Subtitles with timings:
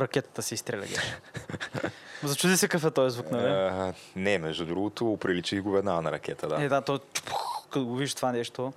[0.00, 0.86] Ракетата се изстреля.
[2.22, 3.46] Зачуди се какъв е този звук, нали?
[3.46, 6.62] А, не, между другото, приличих го веднага на ракета, да.
[6.62, 7.00] Е, да, то
[7.70, 8.72] като го видиш това нещо.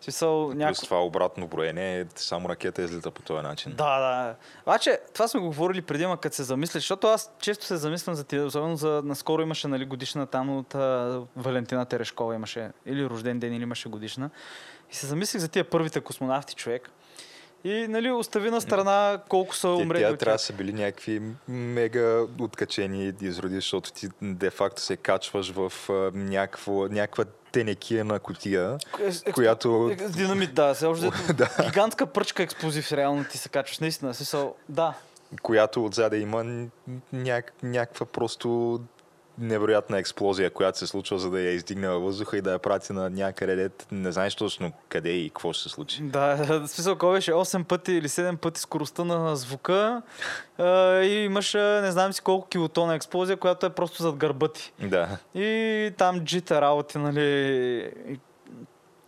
[0.00, 0.84] Смисъл, Плюс няко...
[0.84, 3.72] това обратно броене, само ракета излита по този начин.
[3.72, 4.34] Да, да.
[4.62, 8.16] Обаче, това сме го говорили преди, ма като се замислиш, защото аз често се замислям
[8.16, 13.06] за тия, особено за наскоро имаше нали, годишна там от а, Валентина Терешкова имаше, или
[13.06, 14.30] рожден ден, или имаше годишна.
[14.90, 16.90] И се замислих за тия първите космонавти човек.
[17.64, 20.02] И нали, остави на страна колко са Те, умрели.
[20.02, 25.50] тя от трябва да са били някакви мега откачени изроди, защото ти де-факто се качваш
[25.50, 25.72] в
[26.14, 29.96] някакво, някаква тенекия кутия, Екс- която...
[30.00, 30.74] Е, Динамит, да.
[30.74, 31.48] Се още Да.
[31.64, 33.78] Гигантска пръчка експлозив, реално ти се качваш.
[33.78, 34.94] Наистина, смисъл, да.
[35.42, 36.66] която отзаде има
[37.12, 38.80] няк, някаква просто
[39.38, 42.92] невероятна експлозия, която се случва, за да я издигне във въздуха и да я прати
[42.92, 46.02] на някъде, дет не знаеш точно къде и какво ще се случи.
[46.02, 50.02] Да, в смисъл, кой беше 8 пъти или 7 пъти скоростта на звука
[51.04, 54.72] и имаш не знам си колко килотона експлозия, която е просто зад гърба ти.
[54.82, 55.18] Да.
[55.34, 57.20] И там джита работи, нали...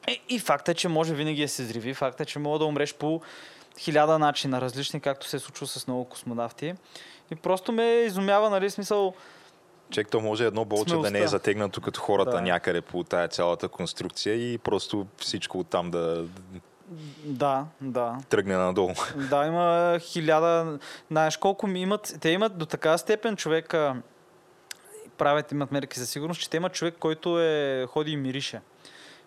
[0.09, 1.95] И, и, факта е, че може винаги да се взриви.
[1.95, 3.21] Факта е, че мога да умреш по
[3.79, 6.75] хиляда начина различни, както се е случило с много космонавти.
[7.31, 9.15] И просто ме изумява, нали, смисъл...
[9.93, 12.41] Чек, то може едно болче да не е затегнато като хората Да.
[12.41, 16.25] някъде по тая цялата конструкция и просто всичко оттам да
[17.25, 18.17] Да, да.
[18.29, 18.93] тръгне надолу.
[19.31, 20.79] Да, има хиляда.
[21.11, 22.17] Знаеш колко ми имат.
[22.21, 23.97] Те имат до така степен човека.
[25.19, 28.61] Правят, имат мерки за сигурност, че те имат човек, който е, ходи и мирише.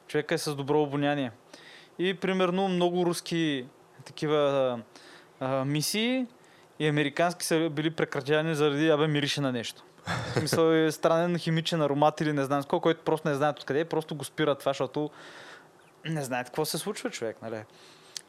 [0.08, 1.32] Човека е с добро обоняние.
[2.00, 3.66] И примерно много руски
[4.06, 4.80] такива
[5.40, 6.26] а, мисии
[6.80, 9.84] и американски са били прекратявани заради абе мирише на нещо.
[10.08, 13.80] В смисъл е странен химичен аромат или не знам с който просто не знаят откъде,
[13.80, 15.10] е, просто го спират това, защото
[16.06, 17.64] не знаят какво се случва човек, нали?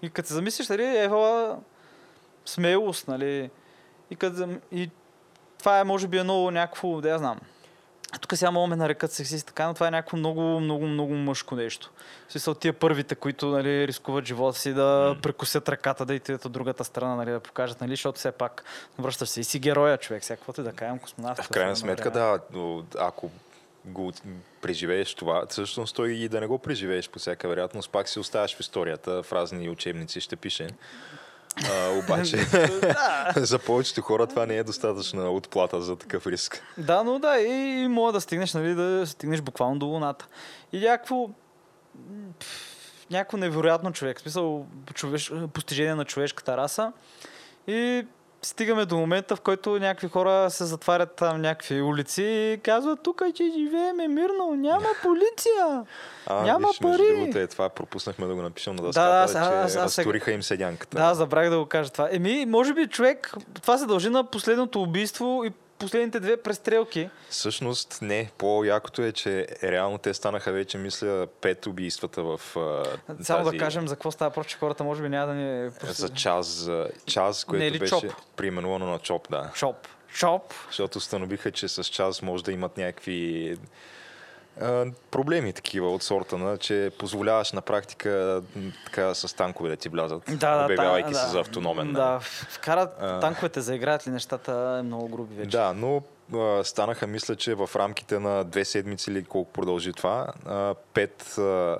[0.03, 1.57] И като се замислиш, нали, Ева
[2.45, 3.51] смелост, нали?
[4.11, 4.91] И, като, и
[5.59, 7.41] това е, може би, едно някакво, да я знам.
[8.21, 11.57] Тук сега мога ме нарекат сексист, така, но това е някакво много, много, много мъжко
[11.57, 11.91] нещо.
[12.29, 16.53] В смисъл тия първите, които нали, рискуват живота си да прекусят ръката, да отидат от
[16.53, 18.65] другата страна, нали, да покажат, нали, защото все пак
[18.99, 20.25] връщаш се и си героя, човек.
[20.25, 21.43] Сега каквото и да кажем, космонавт.
[21.43, 23.31] В крайна сметка, да, но ако
[23.85, 24.13] го
[24.63, 28.57] преживееш това, всъщност той и да не го преживееш по всяка вероятност, пак си оставаш
[28.57, 30.69] в историята, в разни учебници ще пише.
[31.65, 32.37] А, обаче,
[33.37, 36.63] за повечето хора това не е достатъчна отплата за такъв риск.
[36.79, 40.27] Да, но да, и, и мога да стигнеш, нали, да стигнеш буквално до Луната.
[40.73, 41.29] И някакво...
[43.11, 44.19] Някакво невероятно човек.
[44.19, 46.93] В смисъл, човеш, постижение на човешката раса.
[47.67, 48.07] И
[48.47, 53.23] стигаме до момента, в който някакви хора се затварят там някакви улици и казват, тук
[53.35, 55.85] че живееме мирно, няма полиция.
[56.27, 57.03] А, Няма виж, пари.
[57.11, 59.85] другото е това, пропуснахме да го напишем на Да, дъската, да, аз- че аз сега-
[59.85, 60.97] разтуриха им седянката.
[60.99, 62.09] Да, забрах да го кажа това.
[62.11, 67.11] Еми, може би човек, това се дължи на последното убийство и последните две престрелки.
[67.31, 72.41] Всъщност не, по-якото е, че реално те станаха вече, мисля, пет убийствата в
[73.23, 73.51] Само тази...
[73.51, 75.71] да кажем за какво става, просто че хората може би няма да ни...
[75.83, 78.05] За час, за час, което Не е беше чоп?
[78.37, 79.51] преименувано на ЧОП, да.
[79.55, 79.77] Чоп.
[80.15, 80.55] Чоп.
[80.67, 83.57] Защото установиха, че с час може да имат някакви
[85.11, 88.43] проблеми такива от сорта на, че позволяваш на практика
[88.87, 91.31] така с танкове да ти влязат, Да, да, обявявайки та- се да.
[91.31, 91.93] за автономен.
[91.93, 92.21] Да, нали?
[92.23, 93.21] вкарат А.
[93.21, 95.51] танковете, заиграят ли нещата, е много груби вече.
[95.51, 96.03] Да, но
[96.35, 101.39] а, станаха, мисля, че в рамките на две седмици или колко продължи това, а, пет,
[101.39, 101.79] а,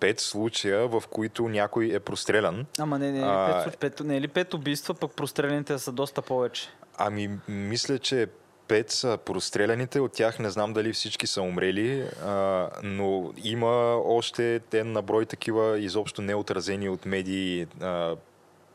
[0.00, 2.66] пет случая, в които някой е прострелян.
[2.78, 6.22] Ама не, не, не, А, пет, не е ли пет убийства, пък прострелените са доста
[6.22, 6.68] повече.
[6.98, 8.26] Ами, мисля, че
[8.68, 14.60] пет са простреляните, от тях не знам дали всички са умрели, а, но има още
[14.60, 18.16] ten на брой такива изобщо неотразени от медии а,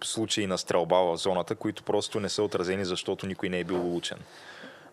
[0.03, 3.81] случаи на стрелба в зоната, които просто не са отразени, защото никой не е бил
[3.81, 4.17] улучен.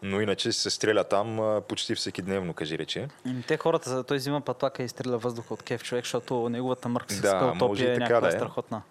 [0.03, 3.09] Но иначе се стреля там а, почти всеки дневно, кажи рече.
[3.27, 7.39] Ами, Те хората, той взима патлака и стреля въздуха от кеф човек, защото неговата марксистска
[7.39, 8.39] Да, може и е така някаква да е.
[8.39, 8.83] страхотна.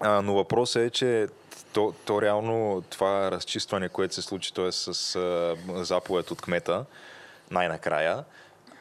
[0.00, 1.26] А, но въпросът е, че
[1.72, 4.72] то, то реално това разчистване, което се случи, т.е.
[4.72, 6.84] с а, заповед от кмета,
[7.50, 8.24] най-накрая,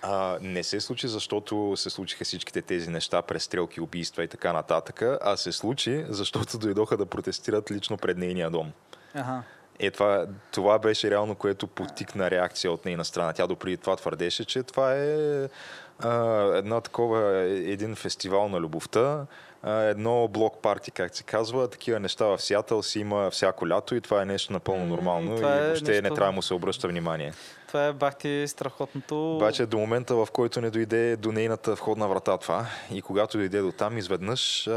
[0.01, 5.01] а, не се случи, защото се случиха всичките тези неща, престрелки, убийства и така нататък,
[5.21, 8.71] а се случи, защото дойдоха да протестират лично пред нейния дом.
[9.13, 9.43] Ага.
[9.79, 13.33] Е, това, това беше реално, което потикна реакция от нейна страна.
[13.33, 15.47] Тя допреди това твърдеше, че това е
[15.99, 19.25] а, една такова, един фестивал на любовта,
[19.67, 21.67] едно блок парти, как се казва.
[21.67, 25.55] Такива неща в Сиатъл си има всяко лято и това е нещо напълно нормално това
[25.55, 27.33] и е въобще не нещо- трябва да му се обръща внимание.
[27.67, 29.35] Това е бахти страхотното.
[29.35, 33.61] Обаче до момента, в който не дойде до нейната входна врата това и когато дойде
[33.61, 34.69] до там, изведнъж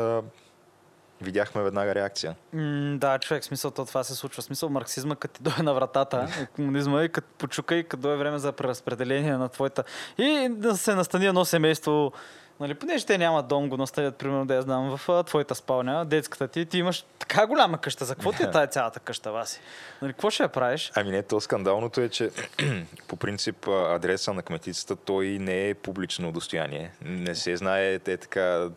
[1.23, 2.35] видяхме веднага реакция.
[2.53, 4.43] М, да, човек, смисъл, то това се случва.
[4.43, 8.39] Смисъл, марксизма, като ти дойде на вратата, комунизма и като почука и като дойде време
[8.39, 9.85] за преразпределение на твоята.
[10.19, 12.13] И да се настани едно семейство,
[12.61, 16.49] нали, понеже те нямат дом, го настанят, примерно, да я знам, в твоята спалня, детската
[16.49, 18.05] ти, ти имаш така голяма къща.
[18.05, 19.61] За какво ти е тая цялата къща, Васи?
[20.03, 20.93] Нали, какво ще я правиш?
[20.95, 22.31] Ами не, то скандалното е, че
[23.09, 26.93] по принцип адреса на кметицата той не е публично достояние.
[27.05, 28.69] Не се знае те така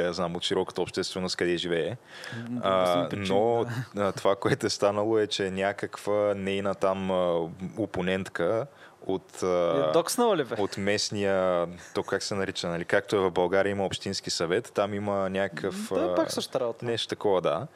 [0.00, 1.96] да я знам от широката общественост къде живее.
[2.62, 4.12] А, но да.
[4.12, 7.10] това, което е станало е, че някаква нейна там
[7.76, 8.66] опонентка
[9.06, 10.54] от, Е, докснала ли бе?
[10.58, 12.84] от местния, то как се нарича, нали?
[12.84, 15.88] както е в България има общински съвет, там има някакъв...
[15.94, 16.84] Да, а, пак същата работа.
[16.84, 17.66] Нещо такова, да.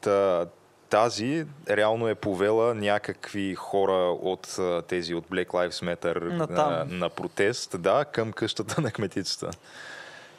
[0.00, 0.46] Та,
[0.90, 4.58] тази реално е повела някакви хора от
[4.88, 6.72] тези от Black Lives Matter Натам.
[6.72, 9.50] на, на протест, да, към къщата на кметицата.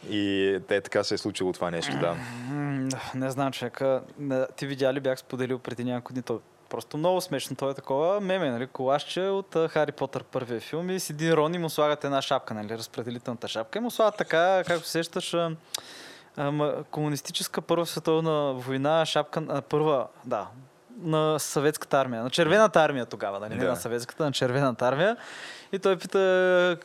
[0.09, 2.15] И те така се е случило това нещо, да.
[3.15, 4.01] Не знам, човека.
[4.55, 6.21] Ти видя ли, бях споделил преди няколко дни.
[6.21, 7.55] То просто много смешно.
[7.55, 8.67] То е такова меме, нали?
[8.67, 12.53] Колашче от Хари Потър първия филм и с един Рон и му слагат една шапка,
[12.53, 12.69] нали?
[12.69, 13.77] Разпределителната шапка.
[13.77, 15.35] И му слагат така, както се сещаш,
[16.91, 20.47] комунистическа първа световна война, шапка, а, първа, да,
[21.01, 23.55] на съветската армия, на червената армия тогава, нали?
[23.55, 23.69] Не Да.
[23.69, 25.17] на съветската, на червената армия.
[25.71, 26.17] И той пита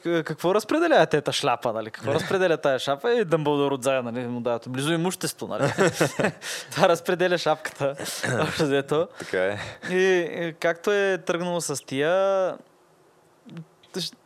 [0.05, 1.90] «К- какво разпределя тета шляпа, нали?
[1.90, 3.12] Какво разпределя тая шапа?
[3.12, 4.26] И Дъмбълдор отзая, нали?
[4.26, 5.72] Му дават близо имущество, нали?
[6.70, 7.94] Това разпределя шапката.
[8.43, 9.08] Общо взето.
[9.19, 9.58] Така е.
[9.90, 12.55] И, както е тръгнало с тия,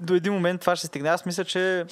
[0.01, 1.09] до един момент това ще стигне.
[1.09, 1.85] Аз мисля, че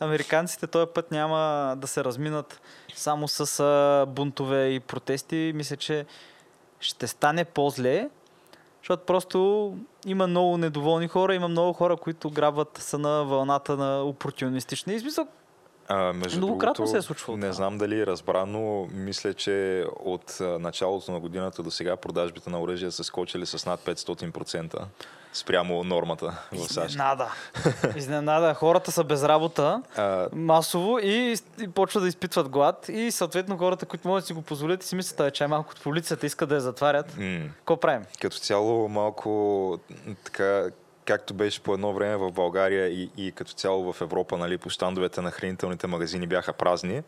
[0.00, 2.60] американците този път няма да се разминат
[2.94, 5.52] само с бунтове и протести.
[5.54, 6.06] Мисля, че
[6.84, 8.08] ще стане по-зле,
[8.80, 9.72] защото просто
[10.06, 14.94] има много недоволни хора, има много хора, които грабват са на вълната на опортунистични.
[14.94, 15.26] И смисъл,
[15.88, 20.36] А, между Многократно другото, се е случвало Не знам дали е разбрано, мисля, че от
[20.40, 24.84] началото на годината до сега продажбите на оръжия са скочили с над 500%
[25.32, 26.90] спрямо нормата в САЩ.
[26.90, 27.32] изненада.
[27.96, 28.54] Изненада.
[28.54, 29.82] Хората са без работа.
[29.96, 34.32] А, масово и, и почва да изпитват глад и съответно хората, които могат да си
[34.32, 37.06] го позволят и си мислят, «Ай, че е малко от полицията иска да я затварят.
[37.56, 38.02] Какво правим?
[38.20, 39.78] като цяло малко
[40.24, 40.66] така,
[41.04, 44.70] както беше по едно време в България и, и като цяло в Европа, нали, по
[44.70, 47.02] щандовете на хранителните магазини бяха празни.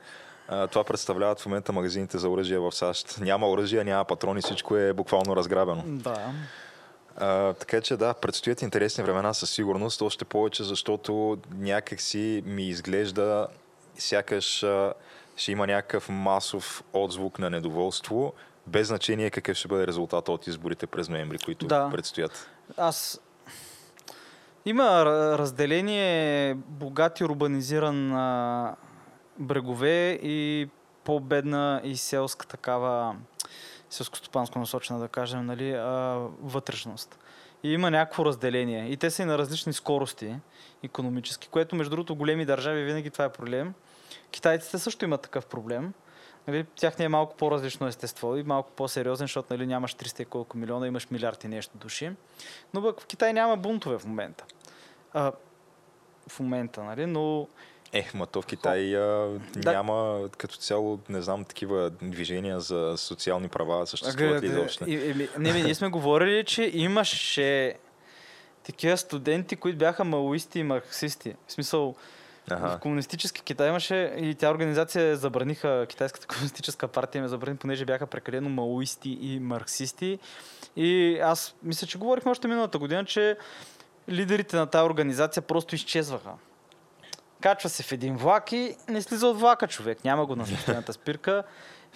[0.48, 3.18] А, това представляват в момента магазините за оръжие в САЩ.
[3.20, 5.82] Няма оръжие, няма патрони, всичко е буквално разграбено.
[5.86, 6.32] Да.
[7.16, 12.68] А, така че да, предстоят интересни времена със сигурност, още повече, защото някак си ми
[12.68, 13.46] изглежда
[13.98, 14.92] сякаш а,
[15.36, 18.32] ще има някакъв масов отзвук на недоволство,
[18.66, 21.88] без значение какъв ще бъде резултата от изборите през ноември, които Да.
[21.90, 22.50] предстоят.
[22.76, 23.20] Аз...
[24.66, 28.76] Има ра- разделение богат и урбанизиран а,
[29.38, 30.68] брегове и
[31.04, 33.16] по-бедна и селска такава
[33.90, 37.18] селско-стопанско насочена, да кажем, нали, а, вътрешност.
[37.62, 38.88] И има някакво разделение.
[38.88, 40.36] И те са и на различни скорости
[40.82, 43.74] економически, което между другото големи държави винаги това е проблем.
[44.30, 45.92] Китайците също имат такъв проблем.
[46.46, 50.58] Нали, тяхният е малко по-различно естество и малко по-сериозен, защото нали, нямаш 300 и колко
[50.58, 52.10] милиона, имаш милиард и нещо души.
[52.74, 54.44] Но пък в Китай няма бунтове в момента.
[55.12, 55.32] А,
[56.28, 57.06] в момента, нали?
[57.06, 57.48] Но
[57.92, 59.72] Ех, ма то в Китай а, Да.
[59.72, 64.84] няма като цяло, не знам, такива движения за социални права съществуват ли изобщо.
[65.38, 67.74] Не, ние сме говорили, че имаше
[68.62, 71.34] такива студенти, които бяха маоисти и марксисти.
[71.46, 71.94] В смисъл,
[72.48, 72.78] в Ага.
[72.78, 78.48] комунистически Китай имаше и тя организация забраниха, Китайската комунистическа партия ме забрани, понеже бяха прекалено
[78.48, 80.18] маоисти и марксисти.
[80.76, 83.36] И аз мисля, че говорихме още миналата година, че
[84.08, 86.30] лидерите на тази организация просто изчезваха.
[87.40, 90.04] Качва се в един влак и не слиза от влака човек.
[90.04, 91.42] Няма го на състояната спирка.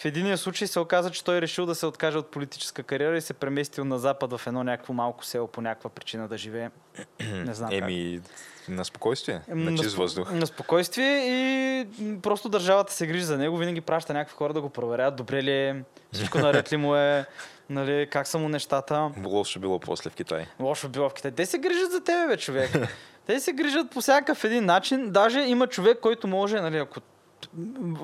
[0.01, 3.17] В единия случай се оказа, че той е решил да се откаже от политическа кариера
[3.17, 6.71] и се преместил на запад в едно някакво малко село по някаква причина да живее.
[7.21, 7.83] Не знам как.
[7.83, 8.21] Еми,
[8.69, 10.33] на спокойствие, на чист въздух.
[10.33, 11.87] На спокойствие и
[12.23, 13.57] просто държавата се грижи за него.
[13.57, 15.17] Винаги праща някакви хора да го проверят.
[15.17, 17.27] Добре ли е, всичко наред ли му е,
[17.71, 19.11] нали, как са му нещата.
[19.25, 20.47] Лошо било после в Китай.
[20.61, 21.31] Лошо било в Китай.
[21.31, 22.71] Те се грижат за тебе, бе, човек.
[23.27, 25.11] Те се грижат по всякакъв един начин.
[25.11, 27.01] Даже има човек, който може, нали, ако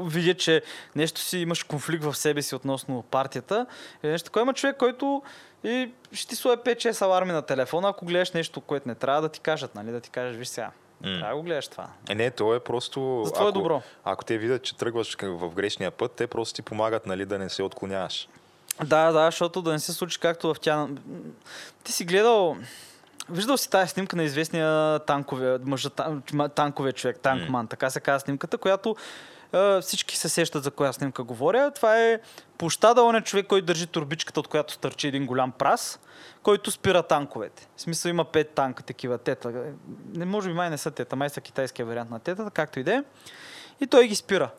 [0.00, 0.62] видя, че
[0.97, 3.66] нещо си имаш конфликт в себе си относно партията,
[4.02, 4.43] или нещо такова.
[4.43, 5.23] Има човек, който
[5.64, 9.28] и ще ти слое 5-6 аларми на телефона, ако гледаш нещо, което не трябва да
[9.28, 11.19] ти кажат, нали, да ти кажеш, виж сега, М.
[11.19, 11.88] трябва да го гледаш това.
[12.09, 13.23] Е, не, то е просто...
[13.25, 13.83] За твое ако, добро.
[14.05, 17.49] Ако те видят, че тръгваш в грешния път, те просто ти помагат, нали, да не
[17.49, 18.28] се отклоняваш.
[18.85, 20.88] Да, да, защото да не се случи както в тя.
[21.85, 22.57] Ти си гледал.
[23.30, 28.00] Виждал си тази снимка на известния танковия, мъжа, тан- ма- танковия човек, танкман, така се
[28.00, 28.97] казва снимката, която
[29.52, 31.71] е, всички се сещат за коя снимка говоря.
[31.71, 32.21] Това е
[32.59, 36.00] площада, он е човек, който държи турбичката, от която стърчи един голям прас,
[36.42, 37.68] който спира танковете.
[37.76, 39.52] В смисъл има пет танка такива тета.
[40.14, 42.85] Не може би май не са тета, май са китайския вариант на тетата, както и
[42.85, 43.02] да е.
[43.80, 44.50] И той ги спира.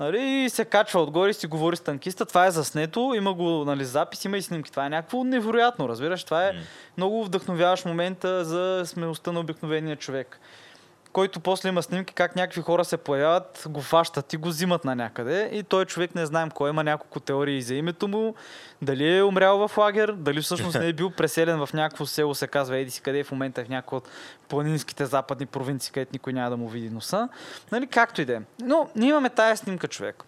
[0.00, 2.26] Нали, и се качва отгоре и си говори с танкиста.
[2.26, 4.70] Това е заснето, има го нали, запис, има и снимки.
[4.70, 6.24] Това е някакво невероятно, разбираш.
[6.24, 6.58] Това е М.
[6.96, 10.40] много вдъхновяващ момента за смелостта на обикновения човек.
[11.14, 14.94] Който после има снимки как някакви хора се появяват, го фащат и го взимат на
[14.96, 15.50] някъде.
[15.52, 16.70] И той човек не знаем кой.
[16.70, 18.34] Има няколко теории за името му.
[18.82, 22.46] Дали е умрял в лагер, дали всъщност не е бил преселен в някакво село, се
[22.46, 24.08] казва Еди си къде е в момента в някои от
[24.48, 27.28] планинските западни провинции, където никой няма да му види носа.
[27.72, 28.40] Нали, както и да е.
[28.62, 30.24] Но ние имаме тая снимка, човек.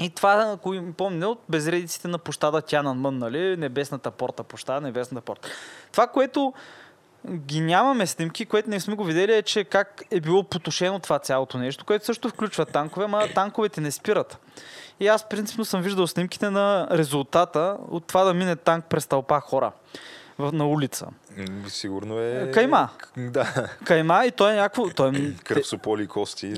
[0.00, 3.56] И това, ако им помня, от безредиците на площада Тянанмън, нали?
[3.56, 5.48] Небесната порта, площада Небесната порта.
[5.92, 6.52] Това, което
[7.28, 11.18] ги нямаме снимки, което не сме го видели е, че как е било потушено това
[11.18, 14.38] цялото нещо, което също включва танкове, ма танковете не спират.
[15.00, 19.40] И аз принципно съм виждал снимките на резултата от това да мине танк през тълпа
[19.40, 19.72] хора
[20.38, 21.06] на улица.
[21.68, 22.50] Сигурно е...
[22.54, 22.88] Кайма.
[23.16, 23.68] Да.
[23.84, 24.90] Кайма и той е някакво...
[24.90, 25.66] Той, е- Кръв,
[26.08, 26.54] кости.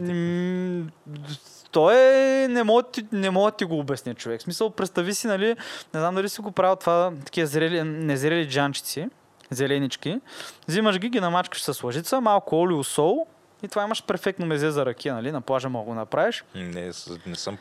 [1.70, 2.48] Той е...
[2.48, 4.40] Не мога, ти, не мога ти го обясня човек.
[4.40, 5.56] В смисъл, представи си, нали,
[5.94, 9.08] не знам дали си го правил това, такива зрели, незрели джанчици,
[9.52, 10.20] зеленички.
[10.68, 13.26] Взимаш ги, ги намачкаш с лъжица, малко олио, сол
[13.62, 15.32] и това имаш перфектно мезе за ракия, нали?
[15.32, 16.44] На плажа мога да го направиш.
[16.54, 16.92] Не,
[17.26, 17.58] не, съм,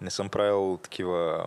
[0.00, 1.46] не съм правил такива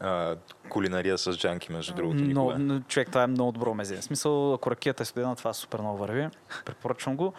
[0.00, 0.36] а,
[0.68, 2.18] кулинария с джанки, между другото.
[2.20, 2.58] Но, никога.
[2.58, 3.96] но, човек, това е много добро мезе.
[3.96, 6.28] В смисъл, ако ракията е студена, това супер много върви.
[6.64, 7.32] Препоръчвам го.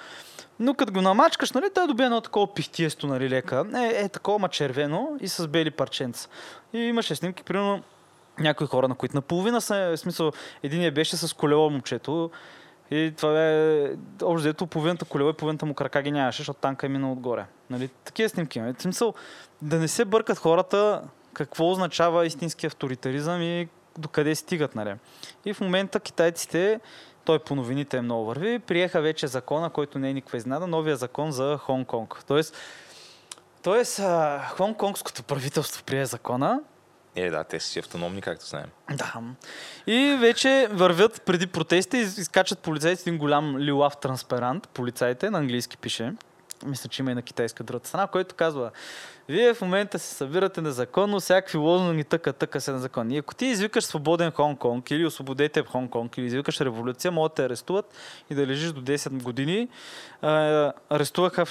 [0.59, 3.65] Но като го намачкаш, нали, той добие едно такова пихтиесто, нали, лека.
[3.75, 6.29] Е, е такова ма червено и с бели парченца.
[6.73, 7.83] И имаше снимки, примерно,
[8.39, 10.31] някои хора, на които наполовина са, в смисъл,
[10.63, 12.31] един беше с колело момчето.
[12.91, 13.89] И това е,
[14.23, 17.45] общо взето, половината колело и половината му крака ги нямаше, защото танка е минал отгоре.
[17.69, 17.87] Нали?
[17.87, 18.73] Такива снимки има.
[18.73, 19.13] В смисъл,
[19.61, 21.01] да не се бъркат хората
[21.33, 24.75] какво означава истински авторитаризъм и докъде стигат.
[24.75, 24.95] Нали?
[25.45, 26.79] И в момента китайците,
[27.25, 30.95] той по новините е много върви, приеха вече закона, който не е никаква изненада, новия
[30.95, 32.23] закон за Хонг-Конг.
[32.27, 32.57] Тоест,
[33.63, 36.59] тоест а, Хонг-Конгското правителство прие закона,
[37.15, 38.67] Е, да, те са си автономни, както знаем.
[38.89, 39.21] да.
[39.87, 44.67] И вече вървят преди протеста и изкачат полицайите един голям лилав транспарант.
[44.67, 46.13] Полицайите, на английски пише.
[46.65, 48.71] Мисля, че има и на китайска другата страна, който казва
[49.29, 53.15] вие в момента се събирате незаконно, всякакви лозунги тъка, тъка се незаконни.
[53.15, 57.35] И ако ти извикаш свободен Хонг-Конг или освободете в Хонг-Конг или извикаш революция, могат да
[57.35, 57.93] те арестуват
[58.29, 59.67] и да лежиш до 10 години.
[60.89, 61.45] Арестуваха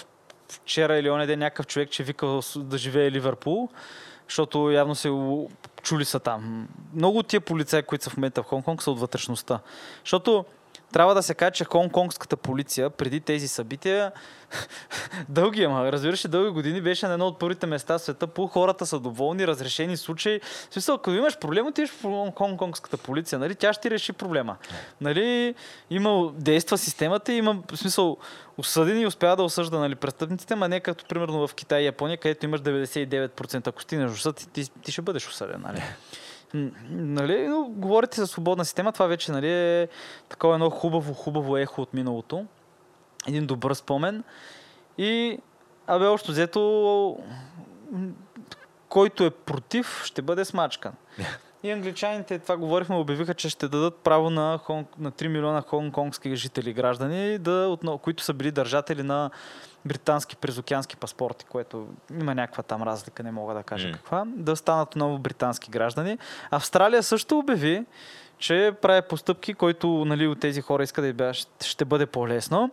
[0.48, 3.68] вчера или оня ден някакъв човек, че е викал да живее Ливърпул,
[4.32, 5.10] защото явно се
[5.82, 6.68] чули са там.
[6.94, 9.60] Много от тия полицаи, които са в момента в Хонг-Конг, са от вътрешността.
[10.04, 10.44] Защото
[10.92, 14.12] трябва да се каже, че хонг-конгската полиция преди тези събития
[15.28, 18.86] дълги, ама разбираш дълги години беше на едно от първите места в света, по хората
[18.86, 20.40] са доволни, разрешени случаи.
[20.70, 24.56] В смисъл, ако имаш проблем, отиваш в хонг-конгската полиция, нали, тя ще ти реши проблема.
[25.00, 25.54] Нали,
[25.90, 28.16] има, действа системата и има, в смисъл,
[28.58, 32.16] осъдени и успява да осъжда нали, престъпниците, ма не като примерно в Китай и Япония,
[32.16, 33.66] където имаш 99%.
[33.66, 35.60] Ако стигнеш до съд, ти, ти, ти ще бъдеш осъден.
[35.60, 35.82] Нали?
[36.90, 39.88] Нали, но говорите за свободна система, това вече нали, е
[40.28, 42.46] такова едно хубаво, хубаво ехо от миналото.
[43.28, 44.24] Един добър спомен.
[44.98, 45.38] И,
[45.86, 47.18] абе, още взето,
[48.88, 50.92] който е против, ще бъде смачкан.
[51.64, 56.34] И англичаните, това говорихме, обявиха, че ще дадат право на, Хонг, на 3 милиона хонг-конгски
[56.34, 59.30] жители граждани, да, които са били държатели на
[59.84, 61.86] британски презокеански паспорти, което
[62.20, 63.94] има някаква там разлика, не мога да кажа М.
[63.94, 66.18] каква, да станат отново британски граждани.
[66.50, 67.84] Австралия също обяви,
[68.42, 71.32] че прави постъпки, който нали, от тези хора иска да бя,
[71.64, 72.70] ще бъде по-лесно.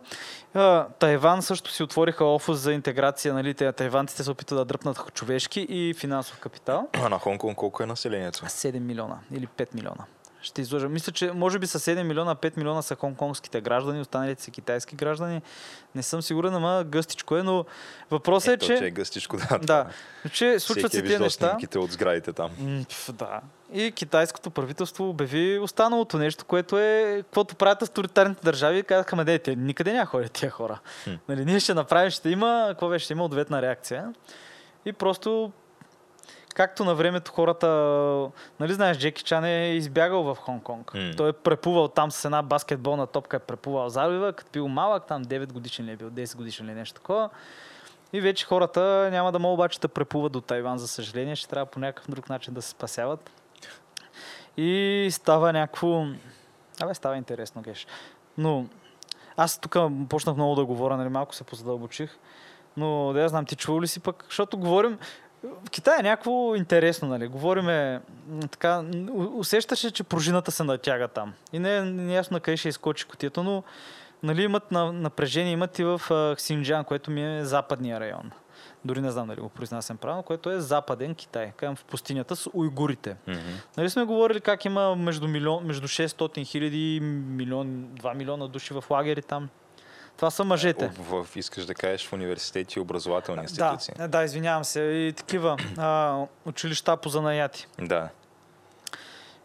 [0.98, 3.34] Тайван също си отвориха офус за интеграция.
[3.34, 6.88] Нали, те, тайванците се опитват да дръпнат човешки и финансов капитал.
[6.92, 8.38] А на Хонконг колко е населението?
[8.38, 10.04] 7 милиона или 5 милиона.
[10.42, 10.88] Ще излъжа.
[10.88, 14.96] Мисля, че може би са 7 милиона, 5 милиона са хонконгските граждани, останалите са китайски
[14.96, 15.42] граждани.
[15.94, 17.64] Не съм сигурен, ама гъстичко е, но
[18.10, 18.78] въпросът е, Ето, че...
[18.78, 19.58] че е гъстичко, да.
[19.58, 19.86] Да,
[20.32, 21.48] че случват се е тия виждал неща.
[21.48, 22.50] снимките от сградите там.
[22.88, 23.40] Пф, Да.
[23.72, 29.24] И китайското правителство обяви останалото нещо, което е, каквото правят авторитарните държави и казаха, ма
[29.24, 30.78] те никъде няма ходят тия хора.
[31.04, 31.10] Хм.
[31.28, 34.14] Нали, ние ще направим, ще има, какво беше, ще има ответна реакция.
[34.84, 35.52] И просто,
[36.54, 37.66] както на времето хората,
[38.60, 40.94] нали знаеш, Джеки Чан е избягал в Хонг-Конг.
[40.94, 41.16] М.
[41.16, 45.24] Той е препувал там с една баскетболна топка, е препувал залива, като бил малък, там
[45.24, 47.30] 9 годишен ли е бил, 10 годишен ли е нещо такова.
[48.12, 51.36] И вече хората няма да могат обаче да препуват до Тайван, за съжаление.
[51.36, 53.30] Ще трябва по някакъв друг начин да се спасяват.
[54.56, 56.06] И става някакво...
[56.82, 57.86] Абе, става интересно, геш.
[58.38, 58.66] Но
[59.36, 59.76] аз тук
[60.08, 62.18] почнах много да говоря, нали, малко се позадълбочих.
[62.76, 64.98] Но да я знам, ти чувал ли си пък, защото говорим...
[65.44, 67.26] В Китай е някакво интересно, нали?
[67.26, 68.00] Говориме
[68.50, 68.84] така,
[69.36, 71.32] усещаше, че пружината се натяга там.
[71.52, 73.62] И не е неясно на къде ще изкочи котията, но
[74.22, 78.30] нали, имат на, напрежение, имат и в а, Ксинджан, което ми е западния район.
[78.84, 82.50] Дори не знам дали го произнасям правилно, което е западен Китай, към в пустинята с
[82.52, 83.16] уйгурите.
[83.26, 83.38] Мгм.
[83.76, 88.74] Нали сме говорили как има между, милион, между 600 хиляди и милион, 2 милиона души
[88.74, 89.48] в лагери там.
[90.20, 90.88] Това са мъжете.
[90.88, 93.94] В, в, искаш да кажеш в университети и образователни Да, институции.
[93.98, 94.80] е, да, извинявам се.
[94.80, 97.66] И такива а, училища по занаяти.
[97.78, 98.08] Да.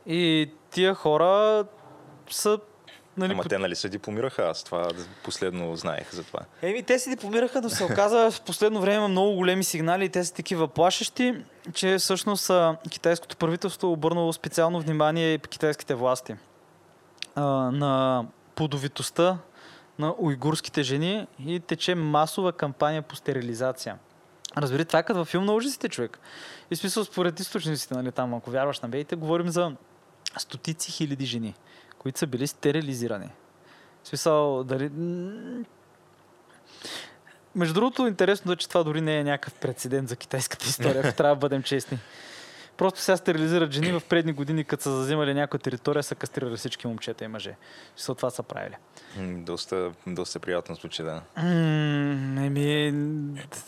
[0.05, 1.63] И тия хора
[2.29, 2.59] са...
[3.17, 4.43] Нали, Ама по- те нали се дипломираха?
[4.43, 4.87] Аз това
[5.23, 6.39] последно знаех за това.
[6.61, 10.09] Еми, те се дипломираха, но се оказа в последно време има много големи сигнали и
[10.09, 11.35] те са такива плашещи,
[11.73, 12.51] че всъщност
[12.89, 16.35] китайското правителство е обърнало специално внимание и китайските власти
[17.35, 17.41] а,
[17.71, 19.37] на плодовитостта
[19.99, 23.97] на уйгурските жени и тече масова кампания по стерилизация.
[24.57, 26.19] Разбери, това е като във филм на ужасите, човек.
[26.71, 29.71] И смисъл, според източниците, нали, там, ако вярваш на бейте, говорим за
[30.37, 31.55] стотици хиляди жени,
[31.97, 33.29] които са били стерилизирани.
[34.03, 34.91] В смисъл, дали...
[37.55, 41.17] Между другото, интересно е, че това дори не е някакъв прецедент за китайската история, ако
[41.17, 41.99] трябва да бъдем честни.
[42.77, 46.87] Просто сега стерилизират жени в предни години, като са зазимали някоя територия, са кастрирали всички
[46.87, 47.55] момчета и мъже.
[47.97, 48.75] Защото това са правили.
[49.19, 51.21] Доста, доста приятно звучи, да.
[52.45, 52.91] Еми,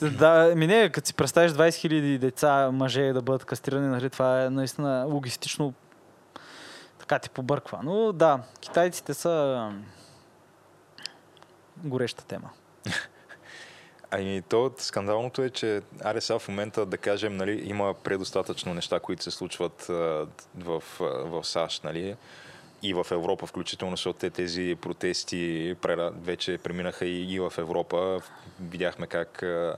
[0.02, 4.44] да, еми не, като си представиш 20 000 деца, мъже да бъдат кастрирани, нали, това
[4.44, 5.74] е наистина логистично
[7.00, 7.80] така ти побърква.
[7.84, 9.72] Но да, китайците са
[11.84, 12.50] гореща тема.
[14.12, 19.00] Ами то скандалното е, че аре сега в момента, да кажем, нали, има предостатъчно неща,
[19.00, 22.16] които се случват а, в, а, в САЩ, нали,
[22.84, 28.22] и в Европа включително, защото те тези протести прера- вече преминаха и, и в Европа.
[28.62, 29.78] Видяхме как а,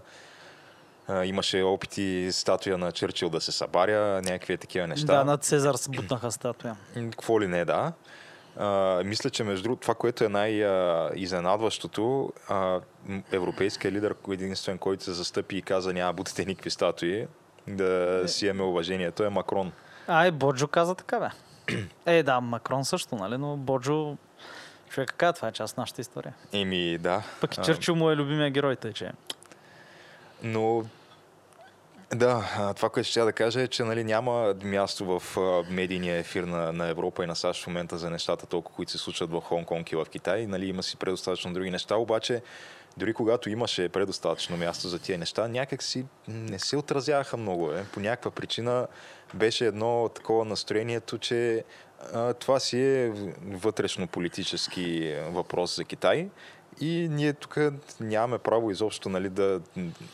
[1.25, 5.17] имаше опити статуя на Чърчил да се събаря, някакви такива неща.
[5.17, 6.75] Да, над Цезар се бутнаха статуя.
[6.93, 7.93] Какво ли не, да.
[8.59, 12.33] А, мисля, че между другото, това, което е най-изненадващото,
[13.31, 17.27] европейският лидер, единствен, който се застъпи и каза няма бутите никакви статуи,
[17.67, 19.71] да си имаме уважението, е Макрон.
[20.07, 21.29] А, и Боджо каза така, бе.
[22.05, 24.17] Е, да, Макрон също, нали, но Боджо...
[24.89, 26.33] Човека каза, това е част от нашата история.
[26.53, 27.23] Еми, да.
[27.41, 29.11] Пък и А, Чърчил му е любимия герой, тъй че...
[30.43, 30.83] Но
[32.15, 32.43] да,
[32.75, 35.37] това, което ще да кажа е, че нали, няма място в
[35.69, 38.97] медийния ефир на, на Европа и на САЩ в момента за нещата толкова, които се
[38.97, 40.47] случват в Хонг-Конг и в Китай.
[40.47, 42.41] Нали, има си предостатъчно други неща, обаче
[42.97, 47.71] дори когато имаше предостатъчно място за тия неща, някак си не се отразяваха много.
[47.71, 47.85] Е.
[47.93, 48.87] По някаква причина
[49.33, 51.63] беше едно такова настроението, че
[52.13, 53.13] а, това си е
[53.45, 56.29] вътрешно политически въпрос за Китай.
[56.81, 57.57] И ние тук
[57.99, 59.61] нямаме право изобщо, нали, да,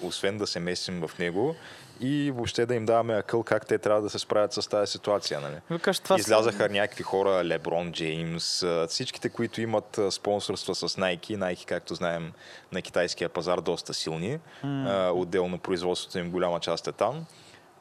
[0.02, 1.56] освен да се месим в него
[2.00, 5.40] и въобще да им даваме акъл как те трябва да се справят с тази ситуация.
[5.40, 5.56] Нали.
[5.70, 11.38] Викаш, това са- Излязаха някакви хора, Леброн Джеймс, всичките, които имат спонсорства с Nike.
[11.38, 12.32] Nike, както знаем,
[12.72, 14.40] на китайския пазар доста силни.
[14.64, 17.26] А, отделно производството им голяма част е там.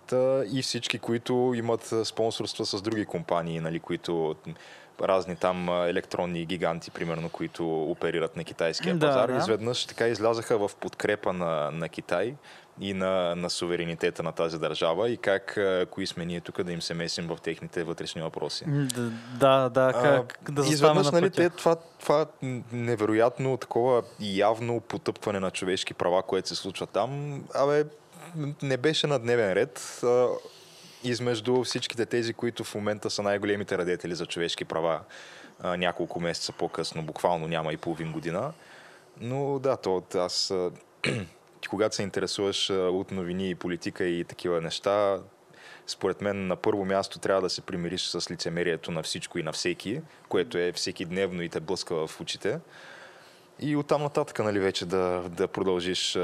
[0.07, 4.37] Та, и всички, които имат спонсорства с други компании, нали, които
[5.03, 9.37] разни там а, електронни гиганти, примерно, които оперират на китайския Да, пазар, да.
[9.37, 12.35] изведнъж така излязаха в подкрепа на, на Китай
[12.81, 16.73] и на, на суверенитета на тази държава и как, а, кои сме ние тук да
[16.73, 18.65] им се месим в техните вътрешни въпроси.
[19.39, 22.27] Да, да, как да заставаме Изведнъж, на нали, те, това, това
[22.73, 27.85] невероятно такова явно потъпване на човешки права, което се случва там, абе,
[28.63, 30.01] не беше на дневен ред.
[31.05, 35.01] Измежду всичките тези, които в момента са най-големите радетели за човешки права
[35.61, 38.53] а, няколко месеца по-късно, буквално няма и половин година.
[39.21, 40.55] Но да, то аз
[41.61, 45.19] ти когато се интересуваш от новини и политика и такива неща,
[45.87, 49.53] според мен на първо място трябва да се примириш с лицемерието на всичко и на
[49.53, 52.59] всеки, което е всеки дневно и те блъска в очите.
[53.61, 56.19] И оттам нататък, нали, вече да, да продължиш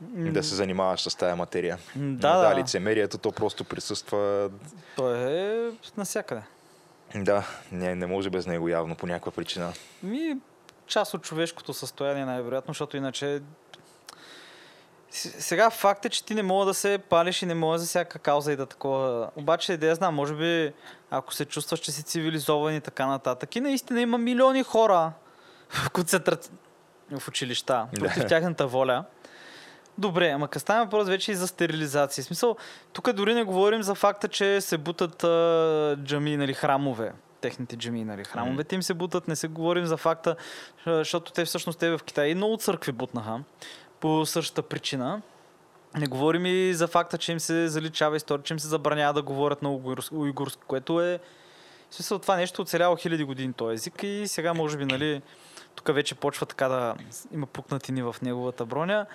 [0.00, 1.78] да се занимаваш с тая материя.
[1.96, 2.60] Да, да, да.
[2.60, 4.50] лицемерието, то просто присъства.
[4.96, 6.42] То е насякъде.
[7.14, 9.72] Да, не, не може без него явно по някаква причина.
[10.02, 10.36] Ми,
[10.86, 13.40] част от човешкото състояние най-вероятно, защото иначе
[15.10, 18.18] сега факт е, че ти не мога да се палиш и не мога за всяка
[18.18, 19.30] кауза и да такова.
[19.36, 20.72] Обаче, да я знам, може би,
[21.10, 23.56] ако се чувстваш, че си цивилизован и така нататък.
[23.56, 25.12] И наистина има милиони хора,
[26.06, 26.50] се трат
[27.18, 28.26] в училища, против Да.
[28.26, 29.04] тяхната воля.
[29.98, 32.22] Добре, ама къде става въпрос вече и за стерилизация.
[32.22, 32.56] В смисъл,
[32.92, 37.12] тук дори не говорим за факта, че се бутат а, джами, нали, храмове.
[37.40, 39.28] Техните джами, нали, храмовете им се бутат.
[39.28, 40.36] Не се говорим за факта,
[40.86, 43.40] защото те всъщност те в Китай и много църкви бутнаха
[44.00, 45.22] по същата причина.
[45.94, 49.22] Не говорим и за факта, че им се заличава история, че им се забранява да
[49.22, 49.70] говорят на
[50.12, 51.18] уйгурски което е...
[51.90, 55.22] В смисъл, това нещо оцеляло хиляди години този език и сега може би, нали,
[55.78, 56.94] тук вече почва така да
[57.32, 59.06] има пукнатини в неговата броня.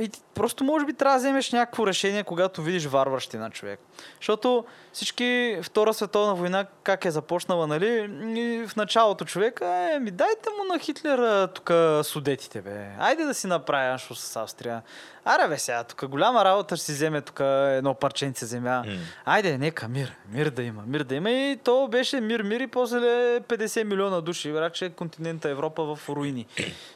[0.00, 3.80] И просто може би трябва да вземеш някакво решение, когато видиш варварщина човек.
[4.16, 8.10] Защото всички Втора световна война, как е започнала, нали?
[8.40, 11.70] И в началото човек, е, ми дайте му на Хитлер тук
[12.02, 12.86] судетите, бе.
[12.98, 14.82] Айде да си направя нещо с Австрия.
[15.24, 18.82] Аре бе сега, тук голяма работа ще си вземе тук едно парченце земя.
[18.86, 18.92] М.
[19.24, 21.30] Айде, нека мир, мир да има, мир да има.
[21.30, 22.96] И то беше мир, мир и после
[23.40, 24.52] 50 милиона души.
[24.52, 26.46] Враче континента Европа в руини.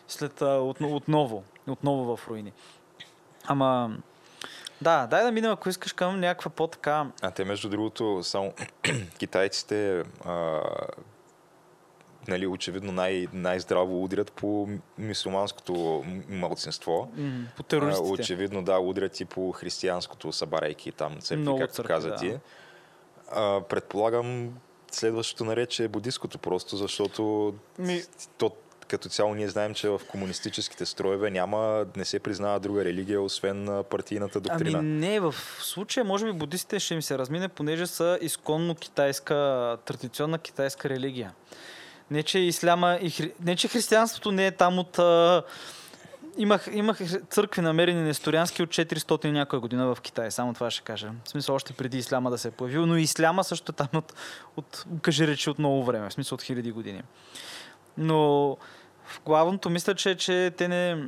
[0.09, 2.53] След а, отно- отново, отново в руини.
[3.47, 3.91] Ама,
[4.81, 7.07] да, дай да минем, ако искаш към някаква по-така...
[7.23, 8.53] А те, между другото, само
[9.19, 10.61] китайците а,
[12.29, 17.13] нали, очевидно най- най-здраво удрят по мусулманското малцинство.
[17.17, 18.11] м, По терористите.
[18.13, 22.17] очевидно, да, удрят и по християнското, събарайки там църкви, Много както църкви, каза да.
[22.17, 22.37] ти.
[23.31, 24.55] А, предполагам,
[24.91, 28.03] следващото нарече е буддиското, просто защото Ми-
[28.39, 28.51] то,
[28.89, 33.85] като цяло ние знаем, че в комунистическите строеве няма, не се признава друга религия, освен
[33.91, 34.79] партийната доктрина.
[34.79, 39.35] Ами не, в случая може би будистите ще им се размине, понеже са изконно китайска,
[39.85, 41.35] традиционна китайска религия.
[42.15, 43.33] Не, че исляма и хри...
[43.41, 44.99] не, че християнството не е там от...
[44.99, 45.43] А...
[46.39, 46.99] Имах, имах
[47.31, 50.31] църкви намерени несториански от 400 и някоя година в Китай.
[50.31, 51.11] Само това ще кажа.
[51.25, 52.87] В смисъл още преди исляма да се е появил.
[52.87, 54.15] Но исляма също е там от,
[54.57, 56.11] от кажи речи от много време.
[56.11, 57.03] В смисъл от хиляди години.
[57.99, 58.51] Но
[59.05, 61.05] в главното мисля, че, че те не...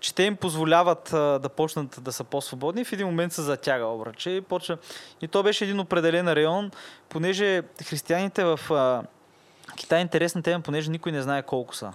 [0.00, 3.84] че те им позволяват а, да почнат да са по-свободни, в един момент се затяга
[3.84, 4.78] обръче и почва.
[5.22, 6.70] И то беше един определен район,
[7.08, 9.02] понеже християните в а,
[9.76, 11.92] Китай е интересна тема, понеже никой не знае колко са.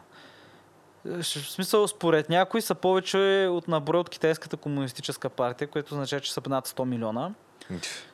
[1.06, 6.22] Е, В смисъл, според някои са повече от наброй от Китайската комунистическа партия, което означава,
[6.22, 7.32] че са над 100 милиона.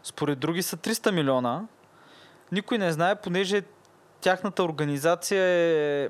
[0.04, 1.64] Според други са 300 милиона.
[2.52, 3.62] Никой не знае, понеже
[4.22, 6.10] тяхната организация е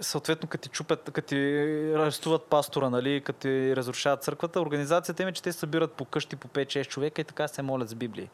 [0.00, 1.36] съответно, като ти чупят, като ти
[1.96, 6.36] арестуват пастора, нали, като ти разрушават църквата, организацията им е, че те събират по къщи
[6.36, 8.28] по 5-6 човека и така се молят с Библии.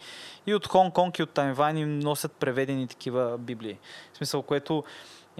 [0.46, 3.78] И от Хонг-Конг и от Тайван им носят преведени такива Библии.
[4.12, 4.84] В смисъл, което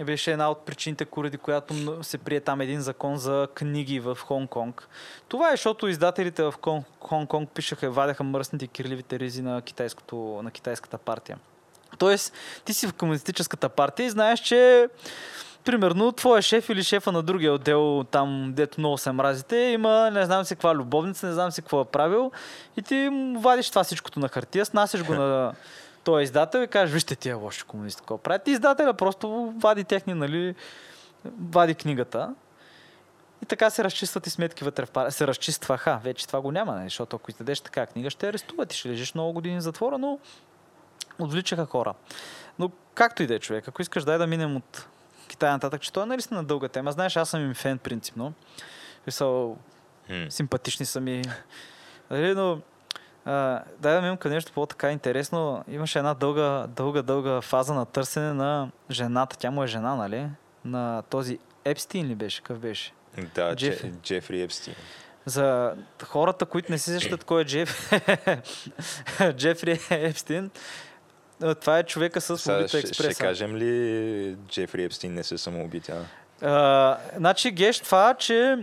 [0.05, 4.83] беше една от причините, поради която се прие там един закон за книги в Хонг-Конг.
[5.27, 9.61] Това е, защото издателите в Кон- Хонг-Конг пишеха, вадеха мръсните кирливите ризи на,
[10.13, 11.37] на китайската партия.
[11.97, 12.33] Тоест,
[12.65, 14.89] ти си в комунистическата партия и знаеш, че
[15.63, 20.25] примерно твоя шеф или шефа на другия отдел, там дето много се мразите, има не
[20.25, 22.31] знам си каква любовница, не знам си какво е правил
[22.77, 25.53] и ти вадиш това всичкото на хартия, снасяш го на
[26.03, 28.47] този издател и кажеш, вижте тия лоши комунисти, какво правят.
[28.47, 30.55] И издателя просто вади техни, нали,
[31.51, 32.35] вади книгата.
[33.43, 35.11] И така се разчистват и сметки вътре в пара.
[35.11, 35.99] Се разчистваха.
[36.03, 36.83] Вече това го няма, нали?
[36.83, 40.19] защото ако издадеш така книга, ще арестуват и ще лежиш много години в затвора, но
[41.19, 41.93] отвличаха хора.
[42.59, 44.87] Но както и да е човек, ако искаш дай да минем от
[45.31, 46.91] Китай нататък, че това е наистина дълга тема.
[46.91, 48.33] Знаеш, аз съм им фен принципно.
[49.07, 49.57] Мисъл,
[50.09, 50.25] М.
[50.31, 51.21] симпатични са ми.
[52.09, 52.59] Нали, но
[53.25, 55.63] а, дай да минем към нещо по-така интересно.
[55.67, 59.37] Имаше една дълга, дълга, дълга фаза на търсене на жената.
[59.37, 60.27] Тя му е жена, нали?
[60.65, 62.41] На този Епстин ли беше?
[62.41, 62.93] Какъв беше?
[63.35, 63.91] Да, Джефри.
[64.01, 64.41] Джефри.
[64.41, 64.73] Епстин.
[65.25, 67.91] За хората, които не си сещат кой е Джеф...
[69.37, 70.51] Джефри Епстин,
[71.61, 73.23] това е човека с Сега Мобита ще, ще експреса.
[73.23, 75.97] кажем ли Джефри Епстин не се самоуби тя?
[76.41, 78.57] А, значи геш това, че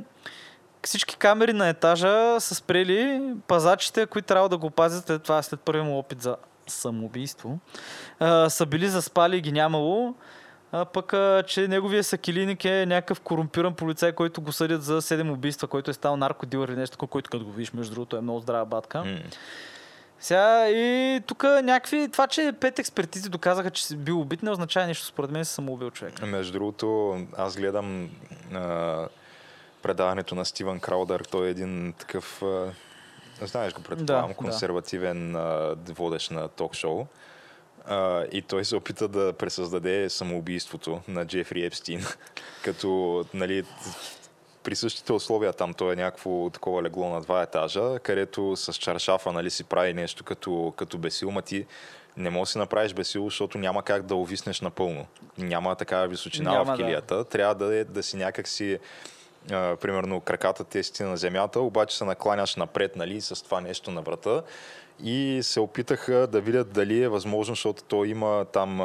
[0.82, 5.60] всички камери на етажа са спрели пазачите, които трябва да го пазят след това, след
[5.60, 6.36] първия му опит за
[6.66, 7.58] самоубийство.
[8.18, 10.14] А, са били заспали и ги нямало.
[10.72, 15.32] А пък, а, че неговия сакилиник е някакъв корумпиран полицай, който го съдят за 7
[15.32, 18.40] убийства, който е стал наркодилър или нещо който като го видиш, между другото, е много
[18.40, 19.04] здрава батка.
[19.04, 19.18] М.
[20.20, 22.08] Сега и тук някакви...
[22.12, 25.06] Това, че пет експертизи доказаха, че си бил убит, не означава нищо.
[25.06, 26.22] Според мен си самоубил човек.
[26.22, 28.10] Между другото, аз гледам
[28.54, 29.08] а,
[29.82, 31.20] предаването на Стивън Краудър.
[31.30, 32.72] Той е един такъв, а,
[33.42, 37.06] знаеш го предполагам, Да, консервативен а, водещ на ток-шоу.
[37.86, 42.04] А, и той се опита да пресъздаде самоубийството на Джефри Епстин,
[42.64, 43.64] като нали,
[44.68, 49.32] при същите условия там той е някакво такова легло на два етажа, където с чаршафа
[49.32, 51.66] нали, си прави нещо като, като бесил, ма ти
[52.16, 55.06] не можеш да си направиш бесил, защото няма как да увиснеш напълно.
[55.38, 56.76] Няма такава височина Няма, в да.
[56.76, 57.24] килията.
[57.24, 58.78] Трябва да, е, да си някак си
[59.52, 63.90] а, примерно краката ти си на земята, обаче се накланяш напред нали, с това нещо
[63.90, 64.42] на врата
[65.02, 68.80] и се опитаха да видят дали е възможно, защото той има там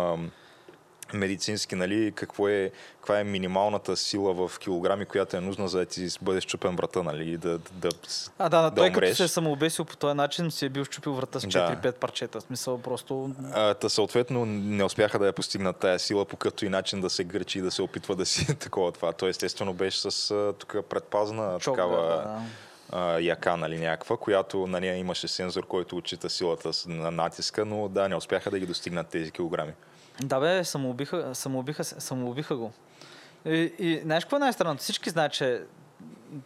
[1.14, 5.86] медицински, нали, какво е, каква е минималната сила в килограми, която е нужна за да
[5.86, 7.90] ти бъде щупен врата, нали, да, да,
[8.38, 9.18] А, да, да, да той като умреш.
[9.18, 11.80] се е самоубесил по този начин, си е бил щупил врата с Да.
[11.82, 12.40] 4-5 парчета.
[12.40, 13.32] В смисъл просто...
[13.54, 17.10] А, та съответно не успяха да я постигнат тая сила по като и начин да
[17.10, 19.14] се гърчи и да се опитва да си такова това.
[19.14, 22.08] То естествено беше с тук предпазна Чок, такава
[22.92, 23.22] да, да.
[23.22, 28.10] яка, нали, някаква, която на нея имаше сензор, който отчита силата на натиска, но да,
[28.10, 29.74] не успяха да ги достигнат тези килограми.
[30.22, 32.72] Да бе, самоубиха, самоубиха, самоубиха го.
[33.46, 34.84] И, и знаеш какво е най-странното?
[34.84, 35.62] Всички знаят, че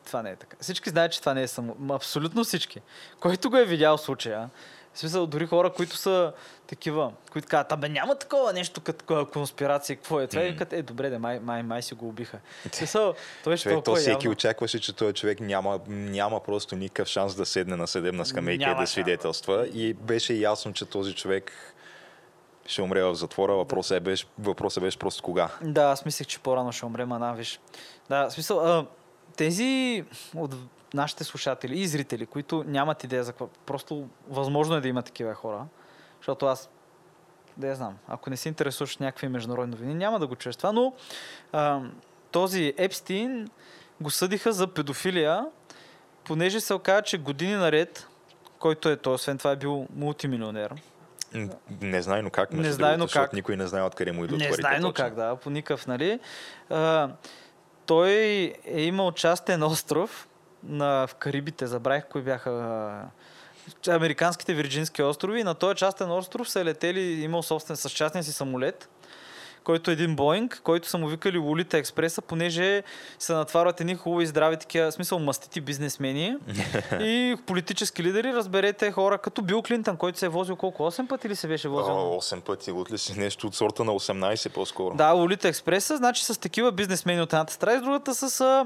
[0.06, 0.58] това не е така.
[0.60, 1.76] Всички знаят, че това не е само.
[1.90, 2.82] Абсолютно всички.
[3.20, 4.50] Който го е видял случая,
[4.98, 6.34] в смисъл, дори хора, които са
[6.68, 10.28] такива, които казват, абе няма такова нещо като конспирация, какво е?
[10.28, 10.52] Това Мгм.
[10.52, 10.58] mm.
[10.58, 12.40] като, е, добре, да, май, май, май си го убиха.
[12.72, 14.32] Смисъл, той беше Човек, то всеки явно.
[14.32, 18.68] очакваше, че този човек няма, няма просто никакъв шанс да седне на съдебна скамейка и
[18.68, 19.68] Няма да свидетелства.
[19.74, 21.52] И беше ясно, че този човек
[22.68, 23.56] ще умре в затвора.
[23.56, 25.50] Въпросът, е беше, въпросът беше просто кога.
[25.62, 27.60] Да, аз мислех, че по-рано ще умре, ма виж.
[28.10, 28.86] Да, смисъл, а,
[29.36, 30.04] тези
[30.36, 30.56] от
[30.94, 35.34] нашите слушатели и зрители, които нямат идея за какво, просто възможно е да има такива
[35.34, 35.66] хора,
[36.20, 36.70] защото аз,
[37.58, 40.72] да я знам, ако не се интересуваш някакви международни новини, няма да го чуеш това,
[40.72, 40.94] но
[41.52, 41.82] а,
[42.32, 43.50] този Епстин
[44.02, 45.46] го съдиха за педофилия,
[46.24, 48.08] понеже се оказа, че години наред,
[48.60, 50.74] който е той, освен това е бил мултимилионер,
[51.82, 53.34] Незнайно как, между Незнайно другото, как.
[53.34, 54.62] никой не знае откъде му идват Не парите.
[54.62, 55.06] знайно точно.
[55.06, 56.20] как, да, по никакъв, нали.
[56.70, 57.10] А,
[57.86, 58.12] той
[58.66, 60.28] е имал частен остров
[60.63, 63.02] на, в Карибите, забравих кои бяха
[63.88, 65.44] американските Вирджински острови.
[65.44, 68.90] На този частен остров са летели, имал собствен с частен си самолет,
[69.68, 72.84] който е един Боинг, който са му викали Лолита Експреса, понеже
[73.20, 76.36] се натварват едни хубави здрави такива, смисъл мастити бизнесмени
[76.92, 78.34] и политически лидери.
[78.34, 80.84] Разберете хора като Бил Клинтън, който се е возил колко?
[80.84, 81.94] 8 пъти ли се беше возил?
[81.94, 82.72] О, 8 пъти.
[82.72, 84.96] От ли си нещо от сорта на 18 по-скоро?
[84.96, 88.66] Да, Лолита Експреса, значи с такива бизнесмени от едната страна и с другата с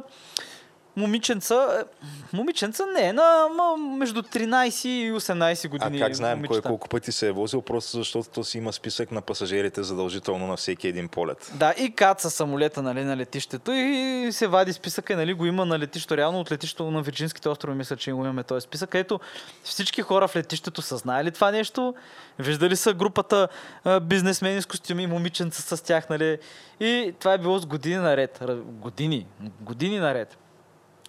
[0.97, 1.79] момиченца.
[1.81, 5.99] е, Момиченца не, е на ма, между 13 и 18 А години.
[5.99, 6.67] как знаем кой момичета.
[6.69, 7.61] колко пъти се е возил?
[7.61, 11.51] Просто защото то си има списък на пасажирите задължително на всеки един полет.
[11.55, 15.65] Да, и каца самолета нали, на летището и се вади списъка и нали, го има
[15.65, 16.17] на летището.
[16.17, 19.19] Реално от летището на Вирджинските острови мисля, че го имаме този списък, където
[19.63, 21.93] всички хора в летището са знаели това нещо,
[22.39, 23.47] виждали са групата
[23.83, 26.37] а, бизнесмени с костюми, момиченца с тях, нали?
[26.79, 28.39] И това е било с години наред.
[28.65, 29.27] Години.
[29.61, 30.37] Години наред.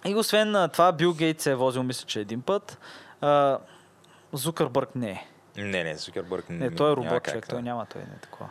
[0.05, 2.79] И освен а, това, Бил Гейт се е возил, мисля, че един път.
[3.21, 3.59] А,
[4.33, 5.27] Зукърбърг не е.
[5.57, 8.49] Не, не, Зукербърг Не, той е робот, човек, той няма, той не е такова.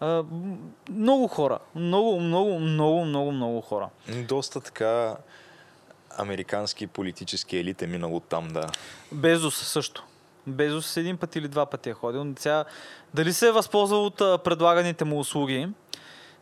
[0.00, 0.24] А,
[0.90, 3.88] много хора, много, много, много, много, много хора.
[4.08, 5.16] Доста така
[6.18, 8.66] американски политически елит е минал от там, да.
[9.12, 10.04] Безос също.
[10.46, 12.34] Безос един път или два пъти е ходил.
[12.38, 12.64] Сега,
[13.14, 15.68] дали се е възползвал от а, предлаганите му услуги,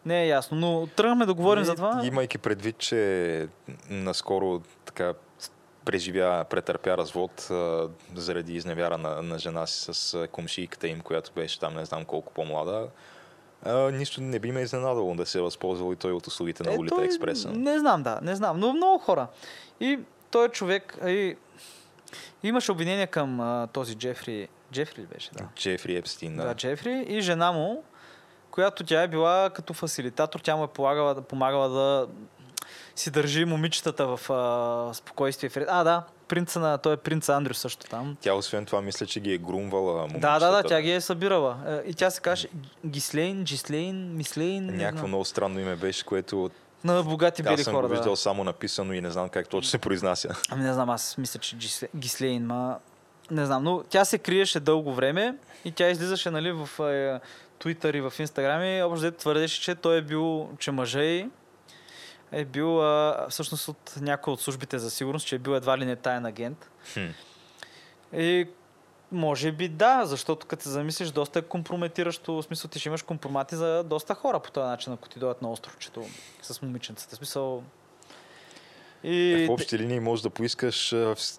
[0.07, 0.57] не е ясно.
[0.57, 2.01] Но тръгнахме да говорим И, за това.
[2.05, 3.49] Имайки предвид, че
[3.91, 5.15] наскоро така
[5.85, 11.61] преживя, претърпя развод а, заради изневяра на, на жена си с комшийката им, която беше
[11.61, 12.89] там не знам колко по-млада.
[13.65, 16.75] А, нищо не би ме изненадало да се е възползвал и той от услугите на
[16.75, 17.49] Е, Улита Експреса.
[17.49, 19.27] Не знам, да, не знам, но много хора.
[19.81, 19.99] И
[20.31, 21.37] той човек, и,
[22.43, 24.49] имаше обвинение към а, този Джефри.
[24.73, 25.31] Джефри ли беше?
[25.33, 25.45] Да.
[25.57, 26.45] Джефри Епстин, Да.
[26.45, 26.55] да.
[26.55, 27.85] Джефри и жена му,
[28.53, 32.07] която тя е била като фасилитатор, тя му е полагала, помагала да
[32.97, 35.51] си държи момичетата в а, спокойствие.
[35.69, 38.17] А, да, принца на, той е принц Андрю също там.
[38.21, 40.69] Тя освен това мисля, че ги е грумвала Да, да, да, момичетата.
[40.69, 41.57] тя ги е събирала.
[41.67, 42.49] Е, И тя се каже
[42.87, 44.67] Гислейн, Джислейн, Мислейн.
[44.67, 46.51] Някакво много странно име беше, което
[46.85, 48.17] На богати бели Аз съм хора, го виждал да.
[48.17, 50.29] само написано и не знам как точно се произнася.
[50.51, 52.79] Ами не знам, аз мисля, че Гисле- Гислейн, ма...
[53.31, 55.35] Не знам, но тя се криеше дълго време
[55.65, 57.21] и тя излизаше, нали, в е,
[57.65, 61.29] Twitter и в Instagram и общо твърдеше, че той е бил, че мъжа й
[62.33, 65.85] е бил а, всъщност от някой от службите за сигурност, че е бил едва ли
[65.85, 66.71] не таен агент.
[66.93, 67.07] Хм.
[68.17, 68.49] И
[69.13, 72.35] може би да, защото като се замислиш, доста е компрометиращо.
[72.35, 75.43] В смисъл, ти ще имаш компромати за доста хора по този начин, ако ти дойдат
[75.43, 76.05] на островчето
[76.43, 77.17] с момиченцата.
[77.17, 77.63] В смисъл...
[79.05, 79.47] И...
[79.49, 80.95] В общи линии можеш да поискаш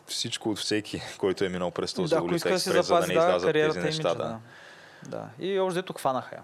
[0.07, 3.07] всичко от всеки, който е минал през този да, ако улиц иска да да запази
[3.07, 4.15] не да, излязат тези и неща.
[4.15, 4.23] Да.
[4.23, 4.39] да.
[5.07, 5.25] Да.
[5.39, 6.43] И още дето хванаха я.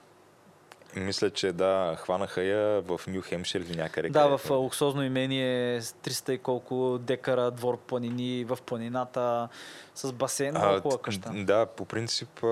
[0.96, 4.10] Мисля, че да, хванаха я в Нью Хемшир или някъде.
[4.10, 9.50] Да, в луксозно имение с 300 и колко декара двор планини в планината
[9.96, 10.58] с басейн.
[10.58, 11.32] А, т- къща.
[11.34, 12.44] Да, по принцип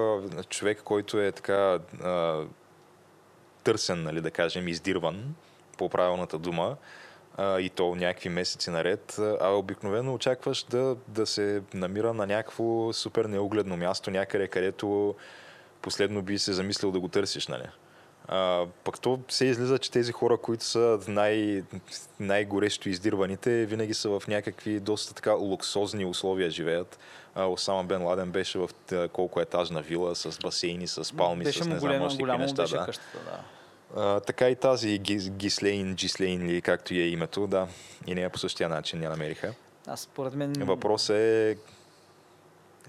[0.50, 2.44] човек, който е така а,
[3.64, 5.36] търсен, нали, да кажем, издирван
[5.78, 6.76] по правилната дума,
[7.38, 12.94] а, и то някакви месеци наред, а обикновено очакваш да, да се намира на някакво
[12.94, 15.16] супер неогледно място, някъде, където
[15.88, 17.64] последно би се замислил да го търсиш, нали?
[18.28, 21.64] А, пък то се излиза, че тези хора, които са най-
[22.20, 27.00] най-горещо издирваните, винаги са в някакви доста така луксозни условия живеят.
[27.36, 28.70] А, Осама Бен Ладен беше в
[29.14, 32.62] колко етажна вила с басейни, с палми, беше с не знам още голямо неща.
[32.62, 32.86] беше Да.
[32.86, 33.40] къщата, да.
[33.96, 37.68] А, така и тази Гис- Гислейн, Джислейн или както и е името, да,
[38.08, 39.54] и нея по същия начин я намериха.
[39.88, 40.54] Аз според мен...
[40.54, 41.58] Въпросът е,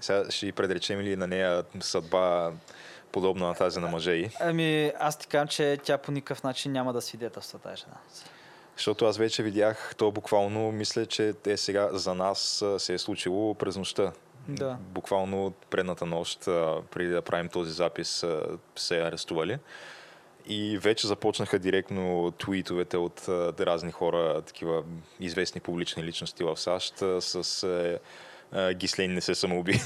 [0.01, 2.51] сега ще й предречем ли на нея съдба
[3.11, 6.71] подобна на тази на мъжа й, Ами, аз ти казвам, че тя по никакъв начин
[6.71, 7.97] няма да свидетелства тази жена.
[8.75, 13.53] защото аз вече видях, то буквално мисля, че те сега за нас се е случило
[13.53, 14.11] през нощта.
[14.47, 14.77] Да.
[14.79, 16.39] Буквално предната нощ,
[16.91, 18.25] преди да правим този запис,
[18.75, 19.57] се арестували.
[20.45, 23.21] И вече започнаха директно твитовете от
[23.59, 24.83] разни хора, такива
[25.19, 27.99] известни публични личности в САЩ, с а,
[28.73, 29.71] Гислейн не се самоуби.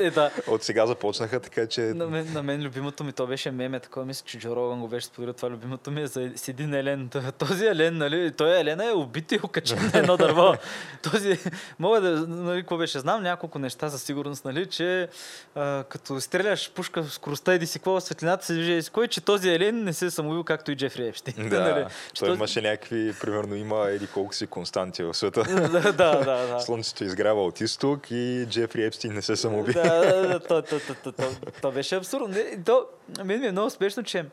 [0.00, 0.30] е, да.
[0.46, 1.80] от сега започнаха, така че...
[1.80, 4.88] На мен, на мен любимото ми, то беше меме, такова мисля, че Джо Роган го
[4.88, 7.10] беше споделил, това любимото ми е за с един елен.
[7.38, 10.54] Този елен, нали, той елена е убит и окачен на едно дърво.
[11.12, 11.38] Този,
[11.78, 15.08] мога да, нали, какво беше, знам няколко неща за сигурност, нали, че
[15.54, 19.48] а, като стреляш пушка в скоростта и си какво, светлината се движи, кой, че този
[19.48, 21.48] елен не се е самоубил, както и Джефри Епштейн.
[21.48, 21.84] Да, нали,
[22.18, 25.42] той този- имаше някакви, примерно има еди колко си константи в света.
[25.42, 26.60] да, да, да, да.
[26.60, 29.72] Слънцето изгрява от изток и Джефри Епстин не се самоуби.
[29.72, 32.36] Да, да, да, то, то, то, то, то, то беше абсурдно.
[32.66, 32.86] То,
[33.24, 34.24] мен ми е много смешно, че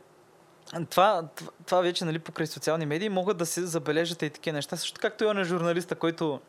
[0.89, 4.77] това, това, това вече нали, покрай социални медии могат да се забележат и такива неща.
[4.77, 6.39] Също както и на журналиста, който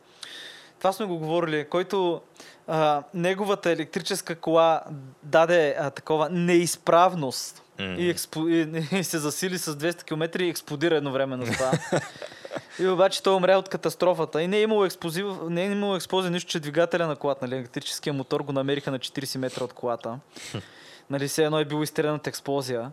[0.79, 2.21] това сме го говорили, който
[2.67, 4.83] а, неговата електрическа кола
[5.23, 7.95] даде а, такова неизправност Мгм.
[7.99, 11.73] и, експо, и, и се засили с 200 км и експлодира едновременно с това.
[12.79, 14.43] И обаче той умря от катастрофата.
[14.43, 17.57] И не е имало експлозив, не е имало експлозия, нищо, че двигателя на колата, нали,
[17.57, 20.19] електрическия мотор го намериха на 40 метра от колата.
[21.11, 22.91] нали, все едно е било изстрелена от експлозия.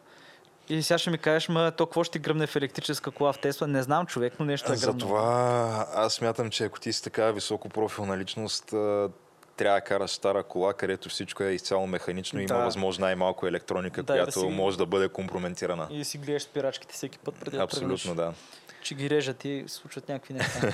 [0.70, 3.68] И сега ще ми кажеш, ма то какво ще гръмне в електрическа кола в Тесла?
[3.68, 5.00] Не знам човек, но нещо е гръмнало.
[5.00, 9.10] Затова аз смятам, че ако ти си така високопрофилна личност, а,
[9.56, 12.64] трябва да караш стара кола, където всичко е изцяло механично и има Да.
[12.66, 15.88] възможно най-малко електроника, Да, и да която си- може да бъде компрометирана.
[15.90, 17.64] И си гледаш спирачките всеки път преди да.
[17.64, 18.34] Абсолютно да.
[18.82, 20.72] че ги режат и случват някакви неща.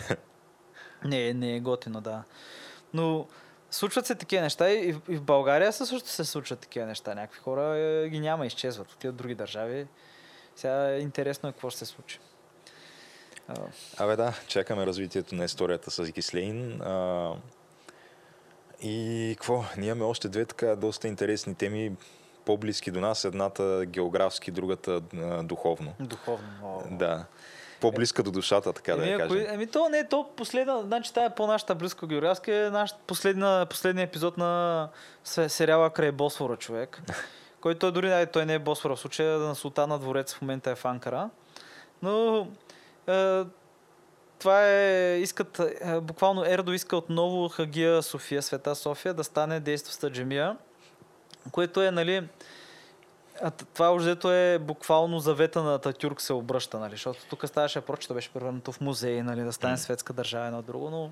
[1.05, 2.23] не, не е готино, да.
[2.93, 3.27] Но
[3.71, 7.15] случват се такива неща и, и в България също се случват такива неща.
[7.15, 8.91] Някакви хора е, ги няма, изчезват.
[8.91, 9.87] Отиват в други държави.
[10.55, 12.19] Сега е интересно е какво ще се случи.
[13.97, 16.81] Абе да, чакаме развитието на историята с Гислейн.
[16.81, 17.33] А,
[18.81, 19.63] и какво?
[19.77, 21.91] Ние имаме още две така доста интересни теми,
[22.45, 23.25] по-близки до нас.
[23.25, 25.93] Едната географски, другата а, духовно.
[25.99, 26.47] духовно.
[26.59, 26.83] много.
[26.91, 27.25] Да.
[27.81, 29.45] По-близка до душата, така да я кажем.
[29.49, 33.65] еми, то не е то последна, значи тая е по-нашата близко географска е наш последна,
[33.69, 34.89] последния епизод на
[35.23, 37.01] се- сериала Край Босфора, човек.
[37.61, 40.71] който той дори ай, той не е Босфора в случая, на Султана дворец в момента
[40.71, 41.29] е в Анкара.
[42.01, 42.47] Но
[43.07, 43.43] е,
[44.41, 50.11] това е, искат, е, буквално Ердо иска отново Хагия София, Света София, да стане действаща
[50.11, 50.57] джемия,
[51.51, 52.27] което е, нали,
[53.41, 56.91] а, това обзето е буквално завета на Татюрк се обръща, нали?
[56.91, 59.41] Защото тук ставаше проче, то беше превърнато в музей, нали?
[59.41, 61.11] Да стане светска държава едно друго, но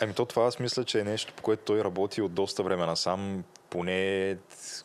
[0.00, 2.86] Ами то това аз мисля, че е нещо, по което той работи от доста време
[2.86, 3.44] насам.
[3.70, 4.36] Поне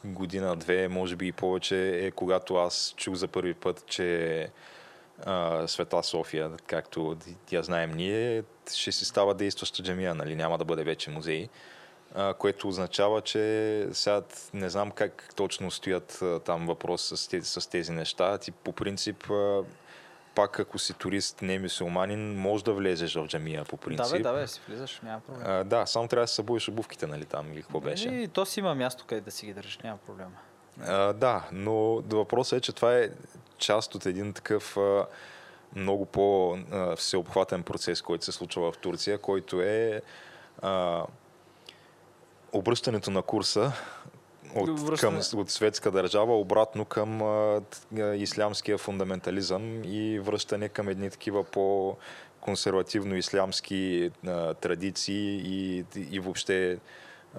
[0.06, 4.50] година-две, може би и повече, е когато аз чух за първи път, че
[5.26, 7.18] а, Света София, както
[7.52, 8.44] я знаем ние,
[8.76, 10.36] ще си става действаща джамия, нали?
[10.36, 11.50] няма да бъде вече музей.
[12.16, 14.22] А, което означава, че сега
[14.54, 18.38] не знам как точно стоят а, там въпрос с тези, с тези неща.
[18.38, 19.64] Ти по принцип а,
[20.36, 24.06] пак ако си турист, не мусулманин, може да влезеш в джамия по принцип.
[24.06, 25.44] Да, бе, да, бе, си влизаш, няма проблем.
[25.46, 28.10] А, да, само трябва да се събудиш обувките, нали там, или какво беше.
[28.10, 30.32] И то си има място, къде да си ги държиш, няма проблема.
[30.82, 33.10] А, да, но въпросът е, че това е
[33.58, 34.78] част от един такъв
[35.76, 40.02] много по-всеобхватен процес, който се случва в Турция, който е
[40.62, 41.04] а,
[42.54, 43.72] обръщането на курса
[44.56, 45.22] от, Връщане.
[45.32, 47.62] към, от светска държава обратно към а,
[48.16, 51.98] ислямския фундаментализъм и връщане към едни такива по
[52.42, 56.78] консервативно-ислямски а, традиции и, и въобще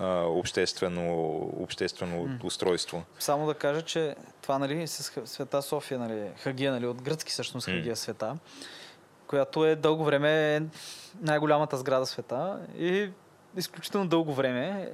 [0.00, 2.38] а, обществено, обществено М.
[2.44, 3.02] устройство.
[3.18, 7.68] Само да кажа, че това нали, с света София, нали, Хагия, нали, от гръцки всъщност
[7.68, 7.74] М.
[7.74, 8.36] Хагия света,
[9.26, 10.62] която е дълго време
[11.20, 13.10] най-голямата сграда в света и
[13.56, 14.92] изключително дълго време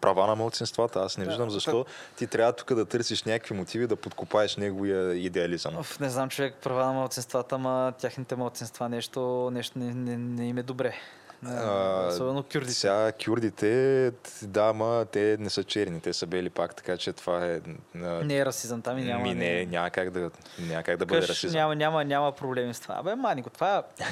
[0.01, 1.01] права на младсинствата.
[1.01, 1.87] Аз не Да, виждам защо
[2.17, 5.77] ти трябва тук да търсиш някакви мотиви да подкопаеш неговия идеализъм.
[5.77, 10.49] Оф, не знам човек права на младсинствата, ама тяхните младсинства нещо, нещо не, не, не
[10.49, 10.95] им е добре.
[11.43, 12.73] Не, А, особено кюрдите.
[12.73, 17.47] Сега кюрдите, да, ма те не са черни, те са бели пак, така че това
[17.47, 17.61] е...
[17.97, 19.23] а, Не е расизъм, там и няма.
[19.23, 21.59] ми не, няма как да, няма как да бъде Къш, расизъм.
[21.61, 22.95] няма, няма, няма проблеми с това.
[22.95, 23.83] Абе, манико, това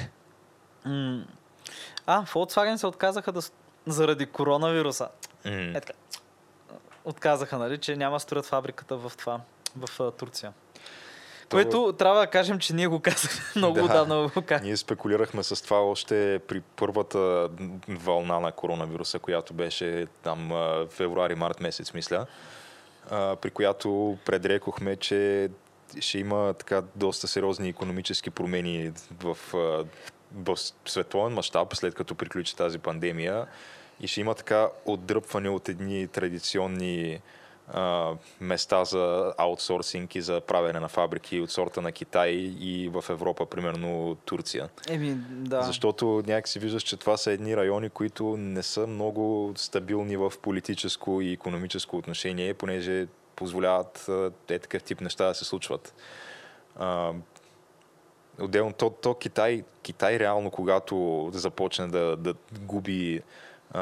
[0.85, 0.91] е...
[2.05, 3.41] А, Volkswagen се отказаха да...
[3.87, 5.07] заради коронавируса.
[5.47, 5.69] М.
[5.69, 5.93] Е така.
[7.05, 9.39] Отказаха, нали, че няма строят фабриката в това,
[9.77, 10.53] в а, Турция.
[11.49, 13.83] То- Което трябва да кажем, че ние го казахме много Да.
[13.83, 14.41] отдавна го.
[14.61, 17.49] Ние спекулирахме с това още при първата
[17.89, 20.49] вълна на коронавируса, която беше там
[20.89, 22.25] февруари-март месец, мисля,
[23.11, 25.49] при която предрекохме, че
[25.99, 29.37] ще има така доста сериозни економически промени в,
[30.33, 33.47] в световен мащаб, след като приключи тази пандемия
[33.99, 37.21] и ще има така отдръпване от едни традиционни
[37.73, 43.05] а, места за аутсорсинг и за правене на фабрики от сорта на Китай и в
[43.09, 44.69] Европа, примерно Турция.
[44.89, 45.61] Еми, да.
[45.61, 51.21] Защото някакси виждаш, че това са едни райони, които не са много стабилни в политическо
[51.21, 54.09] и економическо отношение, понеже позволяват
[54.49, 55.93] е такъв тип неща да се случват.
[56.75, 57.13] А,
[58.39, 63.21] отделно, то, то Китай, Китай реално, когато започне да, да губи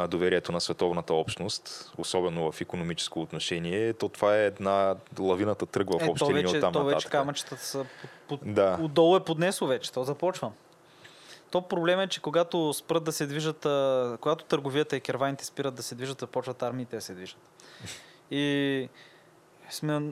[0.10, 6.04] доверието на световната общност, особено в економическо отношение, то това е една лавината тръгва в
[6.04, 7.12] Е, общи то линии вече, оттам то вече нататък.
[7.12, 7.86] камъчетата са
[8.28, 8.78] под, Да.
[8.82, 10.52] отдолу е поднесло вече, то започва.
[11.52, 13.60] То проблем е, че когато спрат да се движат,
[14.22, 17.38] когато търговията и керваните спират да се движат, започват армиите да се движат.
[18.32, 18.90] И
[19.70, 20.12] сме...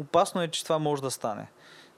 [0.00, 1.46] опасно е, че това може да стане.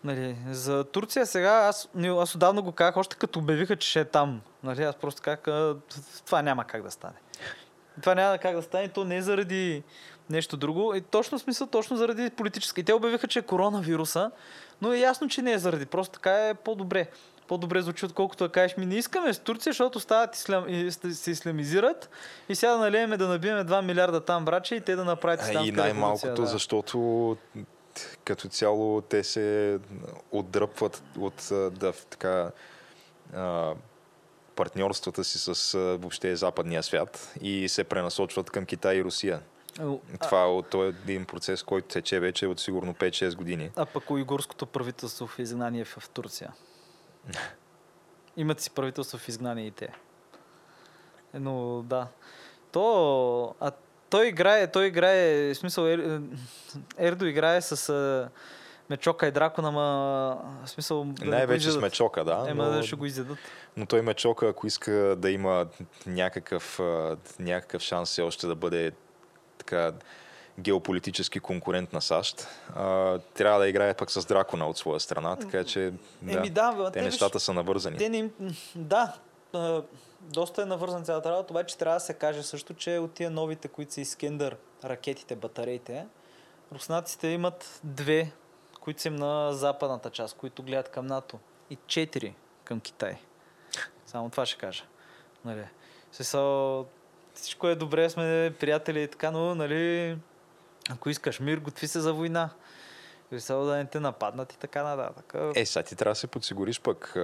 [0.05, 4.05] Нали, за Турция сега, аз, аз отдавна го казах, още като обявиха, че ще е
[4.05, 4.41] там.
[4.63, 5.77] Нали, аз просто а,
[6.27, 7.17] това няма как да стане.
[8.01, 9.83] Това няма как да стане, то не е заради
[10.31, 10.95] нещо друго.
[10.95, 12.81] И точно смисъл, точно заради политическа.
[12.81, 14.31] И те обявиха, че е коронавируса,
[14.83, 15.87] но е ясно, че не е заради.
[15.87, 17.07] Просто така е по-добре.
[17.49, 22.11] По-добре звучи, отколкото да кажеш, ми не искаме с Турция, защото стават ислям, се исламизират
[22.49, 25.51] и сега да налееме да набиеме 2 милиарда там, браче, и те да направят А,
[25.51, 26.47] исламска И най-малкото, да.
[26.47, 27.37] защото
[28.25, 29.79] като цяло те се
[30.33, 32.51] отдръпват от да, така,
[33.35, 33.75] а,
[34.59, 39.41] партньорствата си с въобще западния свят и се пренасочват към Китай и Русия.
[39.81, 43.71] О, а- Това е, е един процес, който тече вече от сигурно 5-6 години.
[43.77, 46.53] А пък уйгурското правителство в изгнание в Турция.
[48.37, 49.89] Имат си правителство в изгнание и те.
[51.35, 52.07] Е, Но да.
[52.73, 53.55] То...
[53.61, 53.73] А
[54.11, 56.21] той играе, той играе, в смисъл Ер,
[56.99, 58.29] Ердо играе с
[58.91, 61.05] Мечока и Дракона, ма в смисъл...
[61.05, 61.77] да Най-вече с.
[61.77, 62.47] Мечока, да.
[62.49, 63.39] Ема но, да ще го изядат.
[63.77, 65.67] но той Мечока, ако иска да има
[66.07, 66.81] някакъв,
[67.39, 68.93] някакъв шанс все още да бъде
[69.59, 69.93] така
[70.59, 75.65] геополитически конкурент на САЩ, а, трябва да играе пък с дракона от своя страна, така
[75.65, 77.97] че да, Еми да, бе, те те нещата виж- са навързани.
[77.99, 78.31] Те не.
[78.75, 79.15] Да,
[79.53, 79.83] а,
[80.21, 83.69] доста е навързан цялата работа, обаче трябва да се каже също, че от тия новите,
[83.69, 86.07] които са Искендър, ракетите, батареите,
[86.73, 88.33] руснаците имат две,
[88.89, 91.39] които са на западната част, които гледат към НАТО
[91.71, 92.35] и четири
[92.65, 93.19] към Китай.
[94.07, 94.85] Само това ще кажа.
[95.45, 95.65] Нали.
[96.13, 96.87] Смисъл,
[97.35, 100.17] всичко е добре, сме приятели и така, но нали,
[100.91, 102.51] ако искаш мир, готви се за война.
[103.29, 105.35] Смисъл да не те нападнат и така нататък.
[105.55, 107.17] Е, сега ти трябва да се подсигуриш пък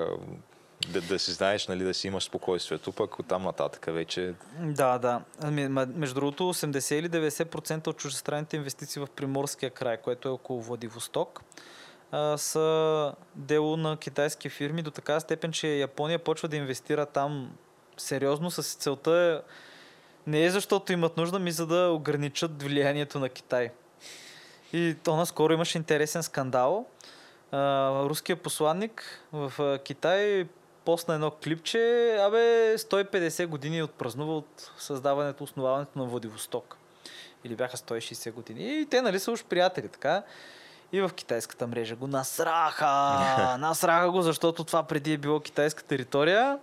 [0.89, 5.21] да, да си знаеш, нали, да си имаш спокойствието, пък оттам нататък вече Да, да.
[5.43, 10.63] Ами, между другото, 80 или 90% от чуждестранните инвестиции в Приморския край, което е около
[10.63, 11.43] Владивосток,
[12.37, 17.53] са дело на китайски фирми до така степен, че Япония почва да инвестира там
[17.97, 19.51] сериозно с целта е,
[20.31, 23.71] не е защото имат нужда, ми за да ограничат влиянието на Китай.
[24.73, 26.87] И то наскоро имаше интересен скандал.
[27.53, 30.47] Руският посланник в Китай
[30.85, 36.77] постна едно клипче, абе 150 години отпразнува от създаването, основаването на Владивосток.
[37.45, 38.81] Или бяха 160 години.
[38.81, 40.23] И те нали са уж приятели, така.
[40.93, 42.87] И в китайската мрежа го насраха.
[43.59, 46.59] насраха го, защото това преди е било китайска територия.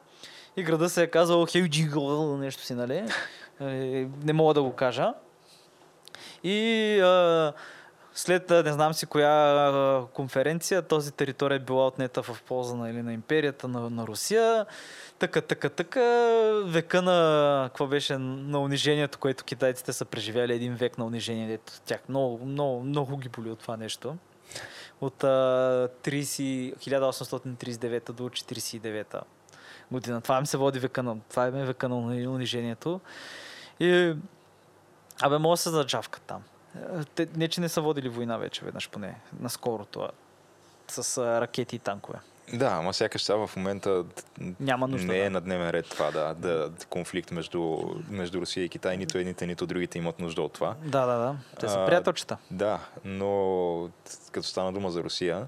[0.57, 3.03] И града се е казал Хейджиго, нещо си, нали?
[3.61, 5.13] Е, Не мога да го кажа.
[6.43, 7.53] И а,
[8.13, 13.01] след не знам си коя конференция, този територия е била отнета в полза на, или
[13.01, 14.65] на империята на, на Русия.
[15.19, 16.01] Така, така, така,
[16.65, 21.73] века на, какво беше, на унижението, което китайците са преживяли, един век на унижение, дето
[21.85, 24.15] тях много, много, много ги боли от това нещо.
[25.01, 25.27] От а,
[26.03, 29.21] 30, 1839 до 49
[29.91, 30.21] година.
[30.21, 31.95] Това ми се води века на, това е века на
[32.31, 32.99] унижението.
[33.79, 34.15] И
[35.21, 36.43] Абе, може да се заджавкат там.
[37.15, 40.09] Те, не, че не са водили война вече веднъж поне, наскоро това.
[40.87, 42.19] С а, ракети и танкове.
[42.53, 44.05] Да, ама сякаш сега в момента
[44.59, 45.29] Няма нужда, не е да.
[45.29, 48.97] на дневен ред това, да, да конфликт между, между Русия и Китай.
[48.97, 50.75] Нито едните, нито другите имат нужда от това.
[50.83, 51.35] Да, да, да.
[51.59, 52.37] Те са А, приятелчета.
[52.51, 53.89] Да, но
[54.31, 55.47] като стана дума за Русия,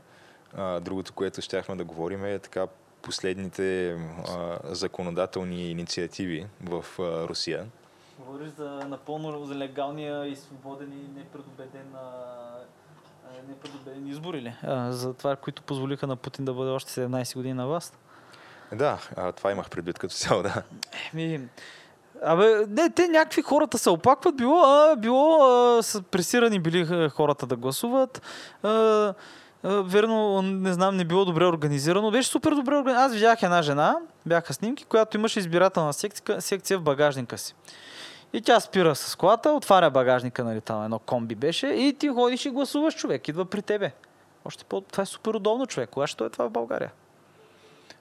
[0.57, 2.67] а, другото, което щяхме да говорим е така
[3.01, 3.89] последните
[4.28, 7.65] а, законодателни инициативи в а, Русия.
[8.26, 11.95] Говориш за напълно за легалния и свободен и непредобеден,
[13.47, 14.55] непредобеден избор или?
[14.63, 17.97] А, за това, които позволиха на Путин да бъде още 17 години на власт.
[18.74, 20.63] Да, а, това имах предвид като цяло, да.
[21.13, 21.47] Еми,
[22.26, 27.45] Абе, не, те някакви хората се оплакват, било, а, било а, са пресирани били хората
[27.45, 28.21] да гласуват.
[28.63, 29.13] А, а,
[29.63, 32.11] верно, не знам, не било добре организирано.
[32.11, 33.05] Беше супер добре организирано.
[33.05, 37.55] Аз видях една жена, бяха снимки, която имаше избирателна секция, секция в багажника си.
[38.34, 42.45] И тя спира с колата, отваря багажника, нали, там едно комби беше, и ти ходиш
[42.45, 43.91] и гласуваш човек, идва при тебе.
[44.45, 44.81] Още по...
[44.81, 45.89] Това е супер удобно човек.
[45.89, 46.91] Кога ще е това в България?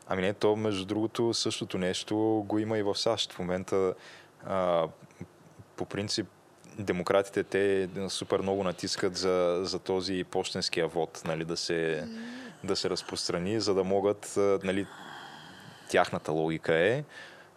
[0.08, 3.32] Ами не, то между другото същото нещо го има и в САЩ.
[3.32, 3.94] В момента
[4.46, 4.86] а,
[5.76, 6.26] по принцип
[6.78, 12.08] демократите те супер много натискат за, за този почтенския вод, нали, да се,
[12.64, 14.86] да се разпространи, за да могат, нали,
[15.90, 17.04] тяхната логика е,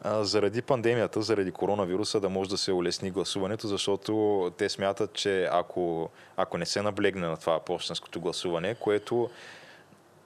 [0.05, 6.09] заради пандемията, заради коронавируса да може да се улесни гласуването, защото те смятат, че ако,
[6.37, 9.29] ако не се наблегне на това почтенското гласуване, което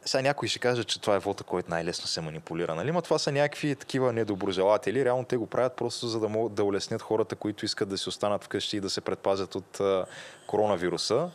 [0.05, 2.75] сега някой ще каже, че това е вота, който най-лесно се манипулира.
[2.75, 2.91] Нали?
[2.91, 5.05] Ма това са някакви такива недоброжелатели.
[5.05, 8.09] Реално те го правят просто за да могат да улеснят хората, които искат да си
[8.09, 10.05] останат вкъщи и да се предпазят от а,
[10.47, 11.29] коронавируса.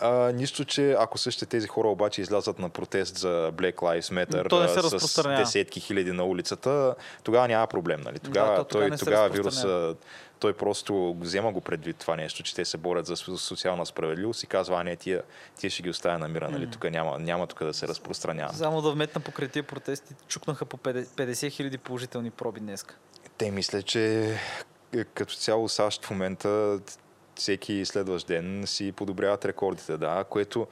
[0.00, 4.48] А, нищо, че ако същите тези хора обаче излязат на протест за Black Lives Matter
[4.48, 6.94] То с десетки хиляди на улицата,
[7.24, 8.00] тогава няма проблем.
[8.00, 8.18] Нали?
[8.18, 9.94] Тогава, то тогава той, тогава вируса
[10.40, 14.42] той просто взема го предвид това нещо, че те се борят за со- социална справедливост
[14.42, 15.22] и казва, а не, тия,
[15.58, 16.70] тия ще ги оставя на мира, нали?
[16.70, 18.54] тук няма, няма тук да се разпространява.
[18.54, 22.86] Само да вметна покрай тия протести, чукнаха по 50 хиляди положителни проби днес.
[23.38, 24.34] Те мисля, че
[24.96, 26.78] е, като цяло САЩ в момента
[27.40, 30.66] всеки следващ ден си подобряват рекордите, да, което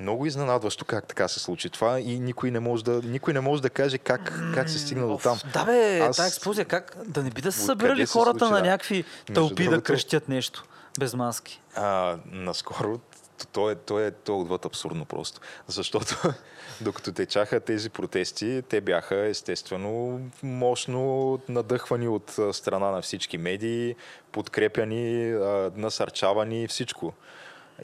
[0.00, 3.62] много изненадващо как така се случи това и никой не може да, никой не може
[3.62, 5.38] да каже как, как се стигна до там.
[5.52, 6.16] Да бе, Аз- Аз...
[6.16, 9.04] тази експлозия, как да не би да са Откъде събирали се хората случи, на някакви
[9.34, 10.64] тълпи да крещят нещо
[10.98, 11.60] без маски.
[11.74, 13.00] А, наскоро
[13.46, 15.40] то е, то, е, то е отвъд абсурдно просто.
[15.66, 16.14] Защото
[16.80, 23.96] докато течаха тези протести, те бяха естествено мощно надъхвани от страна на всички медии,
[24.32, 25.32] подкрепяни,
[25.76, 27.12] насърчавани, всичко.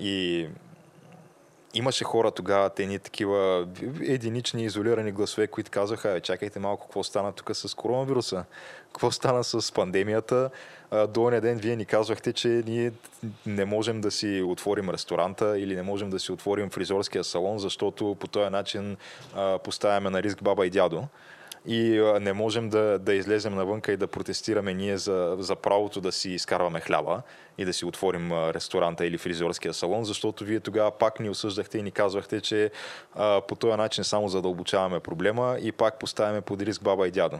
[0.00, 0.48] И,
[1.76, 3.68] имаше хора тогава, те ни такива
[4.00, 8.44] единични изолирани гласове, които казаха, «Е, чакайте малко, какво стана тук с коронавируса,
[8.92, 10.50] какво стана с пандемията.
[11.09, 12.93] До оня ден вие ни казвахте, че ние
[13.47, 18.16] не можем да си отворим ресторанта или не можем да си отворим фризорския салон, защото
[18.20, 18.97] по този начин
[19.64, 21.05] поставяме на риск баба и дядо
[21.66, 26.12] и не можем да, да излезем навънка и да протестираме ние за, за правото да
[26.12, 27.22] си изкарваме хляба
[27.59, 31.82] и да си отворим ресторанта или фризорския салон, защото вие тогава пак ни осъждахте и
[31.82, 32.70] ни казвахте, че
[33.14, 37.39] а, по този начин само задълбочаваме проблема и пак поставяме под риск баба и дядо.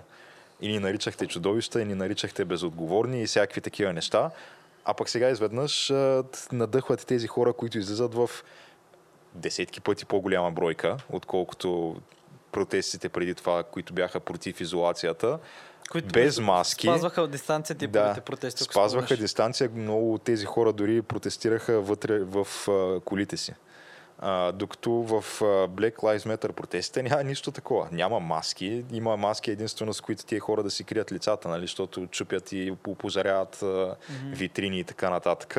[0.61, 4.31] И ни наричахте чудовища, и ни наричахте безотговорни и всякакви такива неща.
[4.85, 8.31] А пък сега изведнъж а, надъхват тези хора, които излизат в
[9.35, 11.97] десетки пъти по-голяма бройка, отколкото
[12.53, 15.39] протестите преди това, които бяха против изолацията,
[15.91, 16.87] Които без маски.
[16.87, 18.65] Спазваха дистанцията и Да, протести.
[18.65, 19.71] спазваха дистанция.
[19.75, 22.47] Много от тези хора дори протестираха вътре в
[23.05, 23.55] колите си.
[24.19, 25.23] А, докато в
[25.69, 27.89] Black Lives Matter протестите няма нищо такова.
[27.93, 28.85] Няма маски.
[28.93, 32.75] Има маски единствено с които тия хора да си крият лицата, нали, защото чупят и
[32.87, 33.97] опожаряват а,
[34.31, 35.57] витрини и така нататък.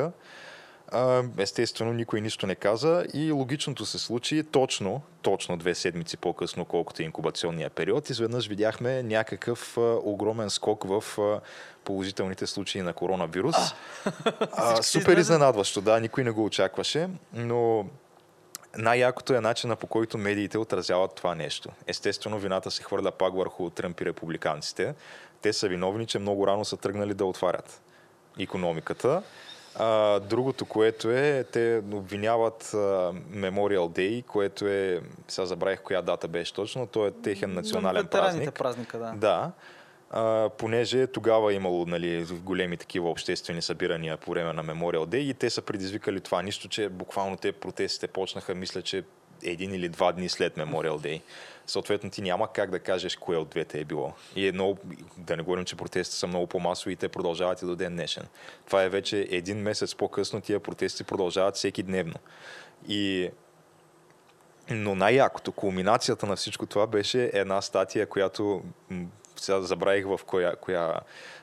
[0.92, 6.66] А, естествено, никой нищо не каза и логичното се случи точно, точно две седмици по-късно,
[6.66, 8.10] колкото е инкубационния период.
[8.10, 11.40] Изведнъж видяхме някакъв а, огромен скок в а,
[11.84, 13.56] положителните случаи на коронавирус.
[14.52, 17.86] А, супер изненадващо, да, никой не го очакваше, но
[18.78, 21.70] най-якото е начина по който медиите отразяват това нещо.
[21.88, 24.96] Естествено, вината се хвърля пак върху Тръмп и републиканците.
[25.42, 27.82] Те са виновни, че много рано са тръгнали да отварят
[28.40, 29.24] економиката.
[29.80, 32.78] А, другото, което е, те обвиняват а,
[33.34, 38.54] Memorial Day, което е, сега забравих коя дата беше точно, то е техен национален празник.
[38.54, 39.14] празника, да.
[39.16, 39.52] Да,
[40.10, 45.18] а, понеже тогава е имало нали, големи такива обществени събирания по време на Memorial Day
[45.18, 46.42] и те са предизвикали това.
[46.42, 49.04] Нищо, че буквално те протестите почнаха, мисля, че
[49.44, 51.22] един или два дни след Memorial Day.
[51.68, 54.14] Съответно, ти няма как да кажеш кое от двете е било.
[54.36, 54.80] И е много,
[55.18, 58.24] да не говорим, че протестите са много по-масови и те продължават и до ден днешен.
[58.66, 62.16] Това е вече един месец по-късно, тия протести продължават всеки дневно.
[62.88, 63.30] И
[64.70, 68.64] но най-якото, кулминацията на всичко това беше една статия, която
[69.38, 70.94] сега забравих в коя, коя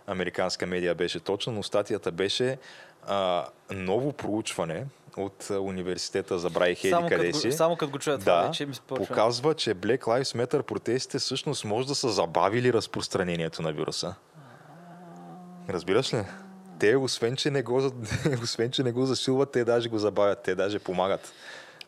[0.06, 2.58] американска медия беше точно, но статията беше
[3.06, 4.86] а, ново проучване
[5.16, 7.52] от университета, забравих еди къде си.
[7.52, 9.06] само като го чуя това, да, вече ми спочва.
[9.06, 14.14] показва, че Black Lives Matter протестите всъщност може да са забавили разпространението на вируса.
[15.68, 16.24] Разбираш ли?
[16.78, 17.76] Те, освен че, не го,
[18.42, 21.32] освен, че не го засилват, те даже го забавят, те даже помагат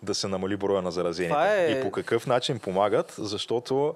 [0.02, 1.66] да се намали броя на заразените.
[1.66, 3.14] Е- И по какъв начин помагат?
[3.18, 3.94] Защото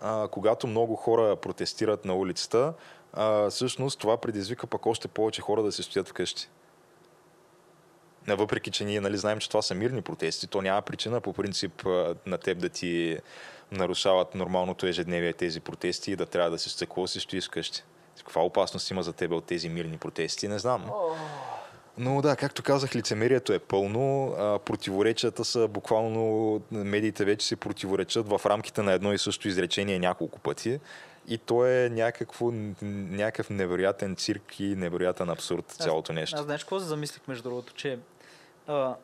[0.00, 2.74] а, когато много хора протестират на улицата,
[3.12, 6.48] а, всъщност това предизвика пък още повече хора да се стоят вкъщи.
[8.28, 11.86] Въпреки, че ние нали, знаем, че това са мирни протести, то няма причина по принцип
[12.26, 13.18] на теб да ти
[13.72, 17.84] нарушават нормалното ежедневие тези протести и да трябва да се стъкло си стоиш вкъщи.
[18.18, 20.90] Каква опасност има за тебе от тези мирни протести, не знам.
[22.00, 24.34] Но да, както казах, лицемерието е пълно.
[24.38, 29.98] А, противоречията са буквално, медиите вече се противоречат в рамките на едно и също изречение
[29.98, 30.80] няколко пъти.
[31.28, 32.50] И то е някакво,
[32.82, 36.36] някакъв невероятен цирк и невероятен абсурд цялото нещо.
[36.36, 37.98] Аз знаеш какво се замислих между другото, че
[38.66, 38.94] а,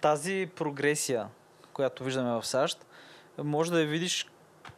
[0.00, 1.26] тази прогресия,
[1.72, 2.86] която виждаме в САЩ,
[3.38, 4.26] може да я видиш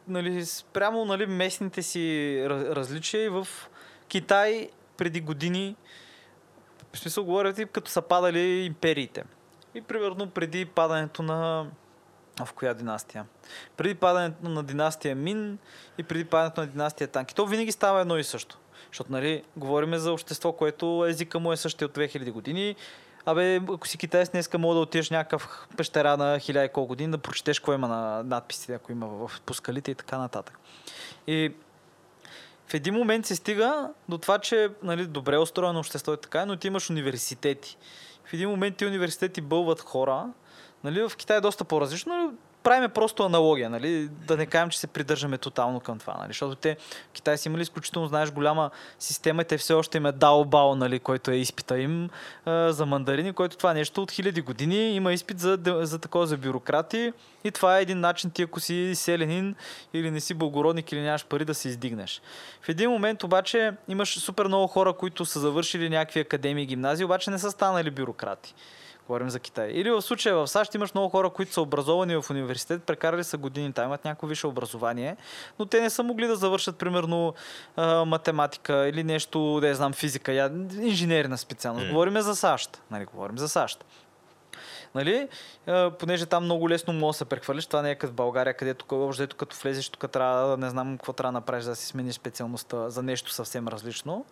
[0.08, 1.98] нали, спрямо нали, местните си
[2.46, 3.48] раз- различия и в
[4.08, 5.76] Китай преди години,
[6.96, 9.24] в смисъл говоря ти, като са падали империите.
[9.74, 11.66] И примерно преди падането на
[12.44, 13.24] в коя династия?
[13.76, 15.58] Преди падането на династия Мин
[15.98, 17.34] и преди падането на династия Танки.
[17.34, 18.58] То винаги става едно и също.
[18.90, 22.76] Защото, нали, говорим за общество, което езика му е същия от 2000 години.
[23.26, 27.12] Абе, ако си китаец, днеска мога да отидеш някакъв пещера на хиляда и колко години,
[27.12, 30.58] да прочетеш какво има на надписите, ако има в по скалите и така нататък.
[31.26, 31.52] И
[32.68, 36.56] в един момент се стига до това, че нали, добре устроено общество е така, но
[36.56, 37.78] ти имаш университети.
[38.24, 40.26] В един момент ти университети бълват хора.
[40.84, 42.32] Нали, в Китай е доста по-различно, но
[42.66, 44.08] правиме просто аналогия, нали?
[44.08, 46.28] да не кажем, че се придържаме тотално към това, нали?
[46.28, 46.76] защото те
[47.08, 50.44] в Китай са имали изключително, знаеш, голяма система и те все още им е дао
[50.44, 52.08] бао, нали, който е изпита им
[52.44, 56.36] а, за мандарини, който това нещо от хиляди години има изпит за, за такова за
[56.36, 57.12] бюрократи
[57.44, 59.54] и това е един начин ти, ако си селянин
[59.94, 62.22] или не си благородник или нямаш пари да се издигнеш.
[62.62, 67.04] В един момент обаче имаш супер много хора, които са завършили някакви академии и гимназии,
[67.04, 68.54] обаче не са станали бюрократи.
[69.06, 69.70] Говорим за Китай.
[69.70, 73.36] Или в случая в САЩ имаш много хора, които са образовани в университет, прекарали са
[73.36, 75.16] години там, имат някакво висше образование,
[75.58, 77.34] но те не са могли да завършат, примерно,
[78.06, 80.50] математика или нещо, да я знам, физика,
[80.80, 81.86] инженерна специалност.
[81.86, 81.90] М.
[81.92, 82.82] Говорим за САЩ.
[82.90, 83.84] Нали, говорим за САЩ.
[84.96, 85.28] Нали?
[85.98, 88.84] Понеже там много лесно може да се прехвърлиш, това не е като в България, където
[88.90, 92.14] общо като влезеш, тук трябва да не знам какво трябва да направиш, да си смениш
[92.14, 94.24] специалността за нещо съвсем различно.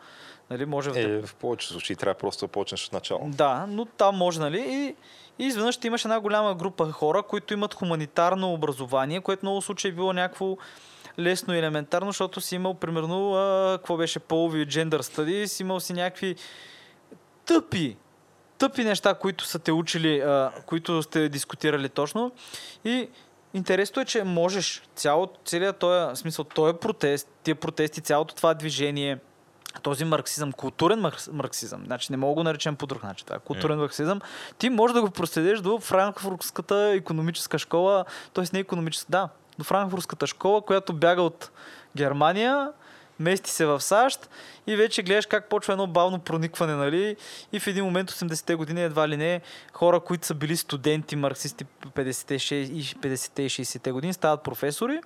[0.51, 0.67] Нали?
[0.67, 0.91] Може.
[0.95, 3.21] Е, в повечето случаи трябва просто да почнеш от начало.
[3.29, 4.65] Да, но там може, нали?
[4.69, 4.95] И,
[5.43, 9.91] и изведнъж ти имаш една голяма група хора, които имат хуманитарно образование, което много случаи
[9.91, 10.57] е било някакво
[11.19, 14.67] лесно и елементарно, защото си имал примерно, а, какво беше полови
[15.01, 16.37] стади, си имал си някакви
[17.47, 17.97] тъпи,
[18.59, 22.33] тъпи неща, които са те учили, а, които сте дискутирали точно.
[22.85, 23.09] И
[23.55, 29.19] интересно е, че можеш цяло, целият този, смисъл, този протест, тия протести, цялото това движение,
[29.83, 33.39] този марксизъм, културен марксизъм, значи не мога да го наречем по друг начин, това е
[33.39, 33.81] културен mm.
[33.81, 34.21] марксизъм,
[34.59, 38.45] ти можеш да го проследиш до Франкфуртската економическа школа, т.е.
[38.53, 39.29] не економическа, да,
[39.59, 41.51] до Франкфуртската школа, която бяга от
[41.97, 42.73] Германия,
[43.21, 44.29] мести се в САЩ
[44.67, 47.17] и вече гледаш как почва едно бавно проникване, нали?
[47.53, 49.41] И в един момент 80-те години едва ли не
[49.73, 52.35] хора, които са били студенти, марксисти 50-те
[53.43, 55.01] и 60-те години, стават професори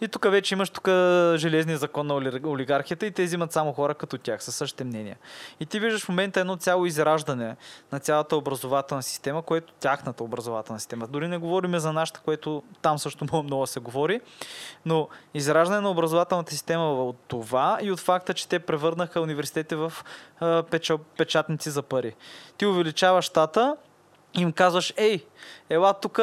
[0.00, 0.88] и тук вече имаш тук
[1.36, 2.14] железния закон на
[2.44, 5.16] олигархията и те взимат само хора като тях, със същите мнения.
[5.60, 7.56] И ти виждаш в момента едно цяло израждане
[7.92, 11.06] на цялата образователна система, което тяхната образователна система.
[11.06, 14.20] Дори не говорим за нашата, което там също много, много се говори,
[14.86, 19.92] но израждане на образователната система от това и от факта, че те превърнаха университетите в
[21.16, 22.14] печатници за пари.
[22.56, 23.76] Ти увеличаваш щата,
[24.34, 25.24] им казваш, ей,
[25.70, 26.20] ела тук,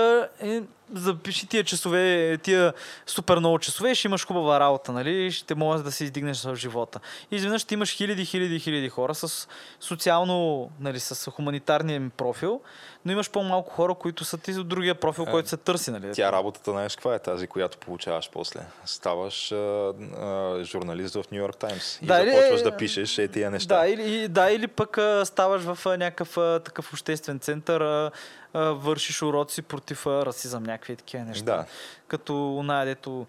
[0.94, 2.74] запиши тия часове, тия
[3.08, 5.32] супер много часове, ще имаш хубава работа, нали?
[5.32, 7.00] Ще можеш да се издигнеш в живота.
[7.32, 9.48] И изведнъж ще имаш хиляди, хиляди, хиляди хора с
[9.80, 12.62] социално, нали, с хуманитарния профил,
[13.06, 16.12] но имаш по-малко хора, които са ти от другия профил, а, който се търси, нали?
[16.14, 18.60] Тя работата, знаеш каква е тази, която получаваш после?
[18.86, 23.28] Ставаш а, а, журналист в Нью Йорк Таймс и да, започваш или, да пишеш е
[23.28, 23.80] тия неща.
[23.80, 28.12] Да, или, да, или пък а, ставаш в а, някакъв а, такъв обществен център, а,
[28.54, 31.46] а, вършиш уроци против а, расизъм, някакви такива неща.
[31.46, 31.66] Да.
[32.08, 33.28] Като оная, дето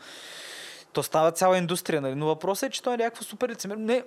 [0.93, 2.15] то става цяла индустрия, нали?
[2.15, 3.85] но въпросът е, че той е някакво супер лицемерно.
[3.85, 4.03] Не,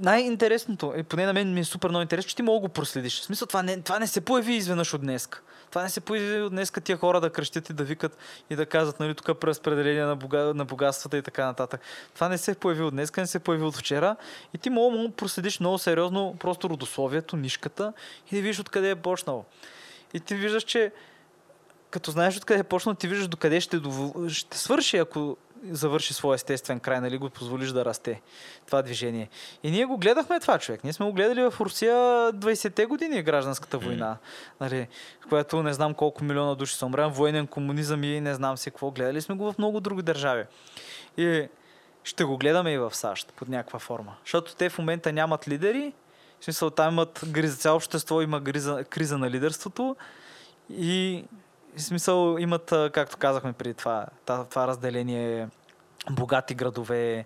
[0.00, 3.20] най-интересното, и поне на мен ми е супер много интересно, че ти мога го проследиш.
[3.20, 5.28] В смисъл, това не, това не се появи изведнъж от днес.
[5.70, 8.18] Това не се появи от днес тия хора да кръщят и да викат
[8.50, 11.80] и да казват, нали, тук преразпределение на, бога, на богатствата и така нататък.
[12.14, 14.16] Това не се появи от днес, не се появи от вчера.
[14.54, 17.92] И ти мога да проследиш много сериозно просто родословието, нишката
[18.32, 19.44] и да видиш откъде е почнало.
[20.14, 20.92] И ти виждаш, че
[21.90, 23.80] като знаеш откъде е почнал, ти виждаш докъде ще,
[24.28, 25.36] ще свърши, ако
[25.70, 28.20] завърши своя естествен край, нали, го позволиш да расте
[28.66, 29.28] това движение.
[29.62, 30.84] И ние го гледахме това човек.
[30.84, 31.94] Ние сме го гледали в Русия
[32.32, 34.16] 20-те години гражданската война,
[34.60, 34.88] нали,
[35.28, 38.90] която не знам колко милиона души са умряли, военен комунизъм и не знам си какво.
[38.90, 40.44] Гледали сме го в много други държави.
[41.16, 41.48] И
[42.04, 44.16] ще го гледаме и в САЩ под някаква форма.
[44.24, 45.92] Защото те в момента нямат лидери,
[46.40, 49.96] в смисъл там имат гриза, цяло общество има гриза, криза на лидерството
[50.70, 51.24] и
[51.76, 55.48] в смисъл имат, както казахме преди това, това разделение
[56.10, 57.24] богати градове,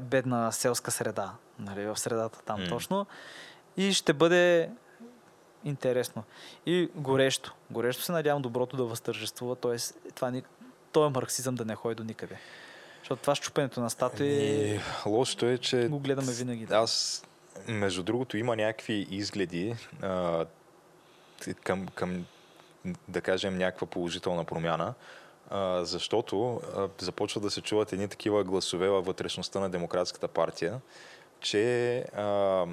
[0.00, 2.68] бедна селска среда, нали, в средата там mm.
[2.68, 3.06] точно.
[3.76, 4.70] И ще бъде
[5.64, 6.22] интересно.
[6.66, 7.54] И горещо.
[7.70, 9.76] Горещо се надявам доброто да възтържествува, т.е.
[10.14, 10.42] това ни,
[10.92, 12.38] този марксизъм да не ходи до никъде.
[12.98, 14.28] Защото това щупенето на статуи...
[14.28, 14.80] Е...
[15.06, 15.88] Лошото е, че...
[15.88, 16.66] Го гледаме винаги.
[16.70, 17.24] Аз,
[17.68, 20.44] между другото, има някакви изгледи а,
[21.64, 22.26] към, към
[23.08, 24.94] да кажем, някаква положителна промяна,
[25.50, 30.80] а, защото а, започват да се чуват едни такива гласове във вътрешността на Демократската партия,
[31.40, 32.66] че а,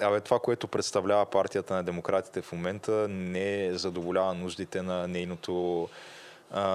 [0.00, 5.88] Абе, това, което представлява партията на демократите в момента, не задоволява нуждите на нейното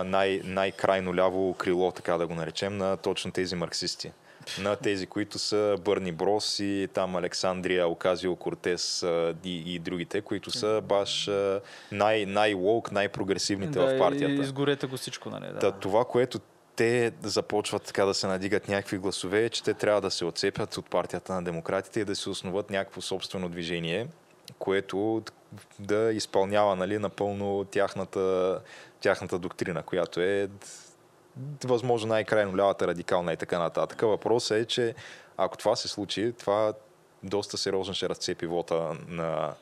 [0.05, 4.11] най- най-крайно ляво крило, така да го наречем, на точно тези марксисти
[4.59, 9.05] на тези, които са Бърни Брос и там Александрия, Оказио Кортес
[9.43, 11.29] и, и другите, които са баш
[11.91, 14.41] най- най-лоук, най-прогресивните да, в партията.
[14.41, 15.45] Изгорете го всичко, нали?
[15.53, 15.59] Да.
[15.59, 16.39] Та, това, което
[16.75, 20.77] те започват така да се надигат някакви гласове, е, че те трябва да се отцепят
[20.77, 24.07] от партията на демократите и да се основат някакво собствено движение,
[24.59, 25.23] което
[25.79, 28.59] да изпълнява нали, напълно тяхната,
[28.99, 30.49] тяхната доктрина, която е
[31.63, 34.01] възможно най-крайно лявата радикална и така нататък.
[34.01, 34.95] Въпросът е, че
[35.37, 36.73] ако това се случи, това
[37.23, 39.53] доста сериозно ще разцепи вота на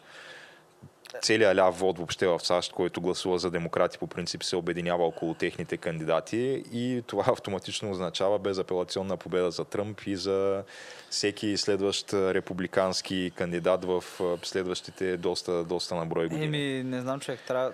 [1.22, 5.34] целият ляв вод въобще в САЩ, който гласува за демократи, по принцип се обединява около
[5.34, 10.64] техните кандидати и това автоматично означава безапелационна победа за Тръмп и за
[11.10, 14.04] всеки следващ републикански кандидат в
[14.44, 16.46] следващите доста, доста наброй години.
[16.46, 17.74] Еми, не знам, човек, трябва...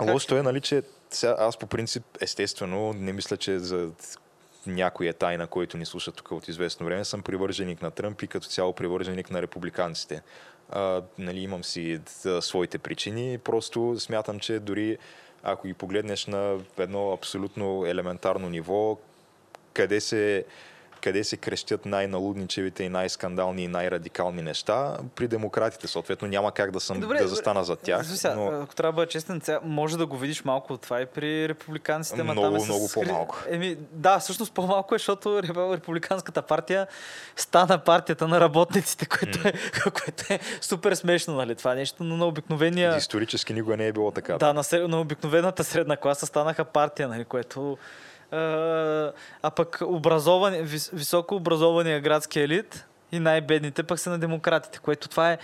[0.00, 3.90] Лошото е, нали, че сега, аз по принцип, естествено, не мисля, че за
[4.66, 8.26] някой е тайна, който ни слуша тук от известно време, съм привърженик на Тръмп и
[8.26, 10.22] като цяло привърженик на републиканците.
[10.70, 14.98] А, нали, имам си да, своите причини, просто смятам, че дори
[15.42, 18.98] ако ги погледнеш на едно абсолютно елементарно ниво,
[19.72, 20.44] къде се
[21.06, 24.96] къде се крещят най-налудничевите и най-скандални и най-радикални неща.
[25.14, 28.06] При демократите, съответно, няма как да, съм, Добре, да застана за тях.
[28.06, 28.46] Сега, но...
[28.62, 32.22] Ако трябва да бъда честен, може да го видиш малко от това и при републиканците.
[32.22, 33.38] Много, там е с много по-малко.
[33.48, 36.86] Еми, да, всъщност по-малко е, защото реп- републиканската партия
[37.36, 39.52] стана партията на работниците, което, е,
[40.02, 41.54] което е супер смешно, нали?
[41.54, 42.96] Това е нещо, но на обикновения...
[42.96, 44.38] Исторически никога не е било така.
[44.38, 47.78] Да, на, сред- на обикновената средна класа станаха партия, нали, което...
[48.30, 55.08] А, пък образовани, вис, високо образования градски елит и най-бедните пък са на демократите, което
[55.08, 55.38] това е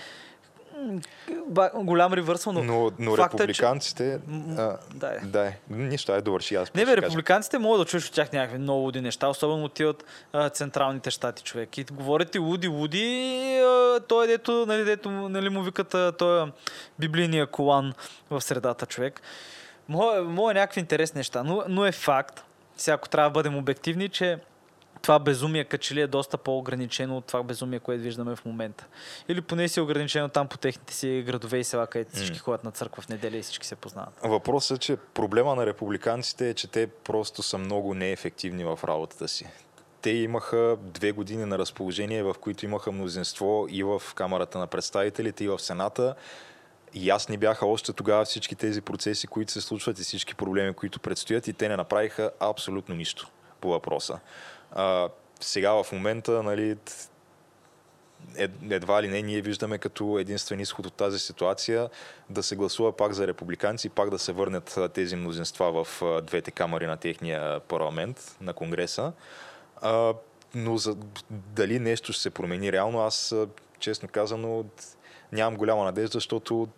[1.74, 4.20] голям ревърсъл, но, Но, но факта е, че- републиканците...
[4.59, 5.18] А, да е.
[5.26, 5.59] да, е.
[5.70, 6.74] нищо, е довърши аз.
[6.74, 7.03] Не бе, кажа.
[7.03, 11.11] републиканците могат да чуеш от тях някакви много луди неща, особено от от а, централните
[11.11, 11.78] щати, човек.
[11.78, 16.12] И говорят ти луди, луди, а, той е дето, нали, дето нали, му викат а,
[16.12, 16.47] той е
[16.99, 17.93] библийния колан
[18.30, 19.20] в средата, човек.
[19.89, 22.45] Мое, мое някакви интересни неща, но, но е факт,
[22.77, 24.39] сега ако трябва да бъдем обективни, че
[25.03, 28.87] това безумие като че ли е доста по-ограничено от това безумие, което виждаме в момента.
[29.29, 32.43] Или поне си е ограничено там по техните си градове и села, където всички М.
[32.43, 34.14] ходят на църква в неделя и всички се познават.
[34.23, 39.29] Въпросът е, че проблема на републиканците е, че те просто са много неефективни в работата
[39.29, 39.47] си.
[40.03, 45.45] Те имаха две години на разположение, в които имаха мнозинство и в Камерата на представителите,
[45.45, 46.14] и в Сената.
[46.95, 51.49] Ясни бяха още тогава всички тези процеси, които се случват и всички проблеми, които предстоят
[51.49, 53.28] и те не направиха абсолютно нищо
[53.61, 54.18] по въпроса.
[54.72, 55.09] А,
[55.40, 57.11] сега в момента, нали, ед,
[58.70, 61.88] едва ли не ние виждаме като единствен изход от тази ситуация
[62.30, 66.86] да се гласува пак за републиканци, пак да се върнат тези мнозинства в двете камери
[66.86, 69.12] на техния парламент, на Конгреса.
[69.80, 70.14] А,
[70.55, 70.97] но за,
[71.30, 73.34] дали нещо ще се промени реално, аз
[73.78, 74.64] честно казано
[75.32, 76.68] нямам голяма надежда, защото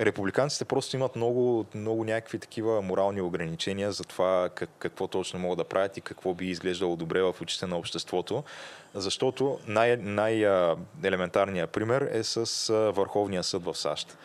[0.00, 5.58] републиканците просто имат много, много някакви такива морални ограничения за това как, какво точно могат
[5.58, 8.44] да правят и какво би изглеждало добре в очите на обществото.
[8.94, 12.44] Защото най- най-елементарният пример е с
[12.92, 14.18] Върховния съд в САЩ.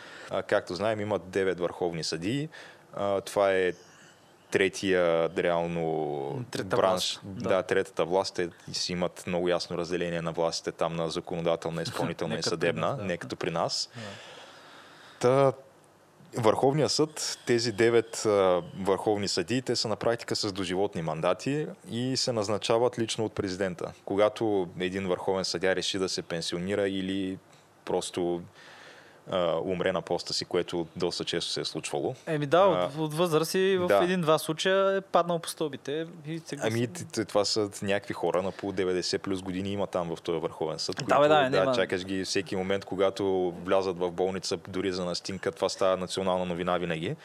[0.47, 2.49] Както знаем, имат 9 върховни съдии.
[3.26, 3.73] Това е
[4.51, 6.82] третия реално Трета бранш.
[6.82, 7.43] власт, Да.
[7.43, 7.55] да.
[7.55, 12.36] да, третата власт е, си имат много ясно разделение на властите там на законодателна, изпълнителна
[12.36, 13.03] и съдебна, да.
[13.03, 13.89] не като при нас.
[15.19, 15.53] Та,
[16.38, 18.23] Върховния съд, тези девет
[18.79, 23.93] върховни съдии, те са на практика с доживотни мандати и се назначават лично от президента.
[24.05, 27.38] Когато един върховен съдя реши да се пенсионира или
[27.86, 28.41] просто
[29.32, 32.15] а, умре на поста си, което доста често се е случвало.
[32.28, 34.03] Еми да, А, от, от възраст и в да.
[34.03, 36.89] един-два случая е паднал по стълбите и се гласи.
[37.15, 40.80] Ами, това са някакви хора на по 90 плюс години има там в този върховен
[40.80, 40.95] съд.
[41.07, 41.76] Да, бе, да, да, няма.
[41.76, 46.78] чакаш ги всеки момент, когато влязат в болница, дори за настинка, това става национална новина
[46.78, 47.15] винаги.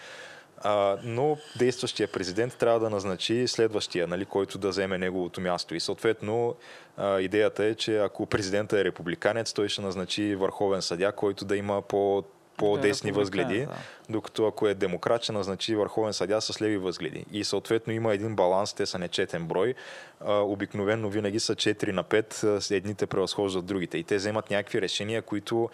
[0.62, 5.74] А, но действащия президент трябва да назначи следващия, нали, който да вземе неговото място.
[5.74, 6.54] И съответно
[6.96, 11.56] а, идеята е, че ако президентът е републиканец, той ще назначи върховен съдя, който да
[11.56, 12.24] има по
[12.60, 13.74] по-десни Републиканец, възгледи, да.
[14.08, 17.24] докато ако е демократ, ще назначи върховен съдя с леви възгледи.
[17.32, 19.74] И съответно има един баланс, те са нечетен брой.
[20.20, 23.98] А, обикновено винаги са 4 на 5, а, с едните превъзхождат другите.
[23.98, 25.70] И те вземат някакви решения, които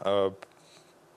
[0.00, 0.30] а,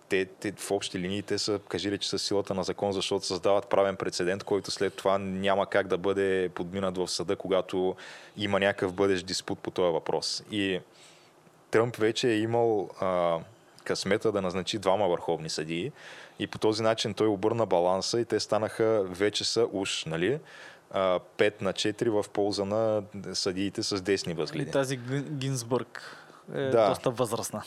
[0.09, 3.67] те, те в общи линии те са кажили, че са силата на закон, защото създават
[3.67, 7.95] правен прецедент, който след това няма как да бъде подминат в съда, когато
[8.37, 10.43] има някакъв бъдещ диспут по този въпрос.
[10.51, 10.79] И
[11.71, 13.37] Тръмп вече е имал а,
[13.83, 15.91] късмета да назначи двама върховни съдии
[16.39, 20.39] и по този начин той обърна баланса и те станаха, вече са уж, нали,
[20.91, 23.03] а, 5 на 4 в полза на
[23.33, 24.71] съдиите с десни възгледи.
[24.71, 26.17] тази Гин- Гинзбърг
[26.55, 26.89] е Да.
[26.89, 27.63] доста възрастна.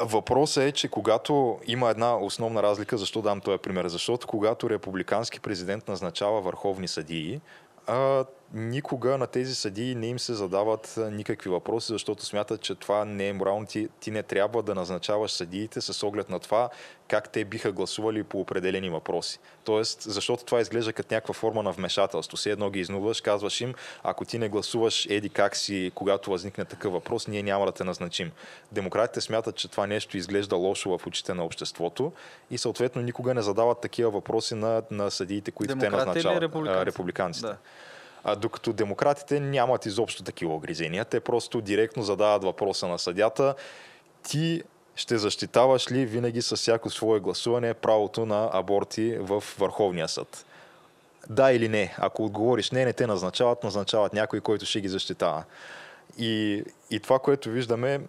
[0.00, 3.88] Въпросът е, че когато има една основна разлика, защо дам този пример?
[3.88, 7.40] Защото когато републикански президент назначава върховни съдии,
[8.54, 13.28] никога на тези съдии не им се задават никакви въпроси, защото смятат, че това не
[13.28, 13.66] е морално.
[13.66, 16.70] Ти, ти не трябва да назначаваш съдиите с оглед на това
[17.08, 19.38] как те биха гласували по определени въпроси.
[19.64, 22.36] Тоест, защото това изглежда като някаква форма на вмешателство.
[22.36, 26.64] Все едно ги изнуваш, казваш им, ако ти не гласуваш еди как си, когато възникне
[26.64, 28.32] такъв въпрос, ние няма да те назначим.
[28.72, 32.12] Демократите смятат, че това нещо изглежда лошо в очите на обществото
[32.50, 36.42] и съответно никога не задават такива въпроси на, на съдиите, които те Демократи или назначават.
[36.42, 36.80] републиканци?
[36.82, 37.46] а, републиканците.
[37.46, 37.56] Да.
[38.24, 41.04] А докато демократите нямат изобщо такива огризения.
[41.04, 43.54] Те просто директно задават въпроса на съдята.
[44.22, 44.62] Ти
[44.96, 50.46] ще защитаваш ли винаги с всяко свое гласуване правото на аборти в Върховния съд?
[51.30, 51.94] да или не.
[51.98, 55.44] Ако отговориш не, не те назначават, назначават някой, който ще ги защитава.
[56.18, 58.00] И, и това, което виждаме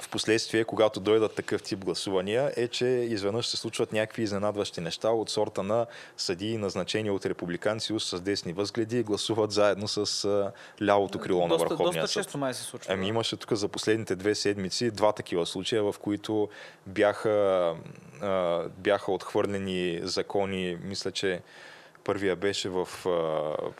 [0.00, 5.10] в последствие, когато дойдат такъв тип гласувания, е, че изведнъж се случват някакви изненадващи неща
[5.10, 5.86] от сорта на
[6.16, 11.68] съдии, назначени от републиканци с десни възгледи, гласуват заедно с а, лявото крило доста, на
[11.68, 12.24] Върховния доста съд.
[12.24, 12.94] често май се случва.
[12.94, 16.48] Ами имаше тук за последните две седмици два такива случая, в които
[16.86, 17.74] бяха,
[18.22, 21.40] а, бяха отхвърлени закони, мисля, че
[22.06, 23.08] първия беше в, а,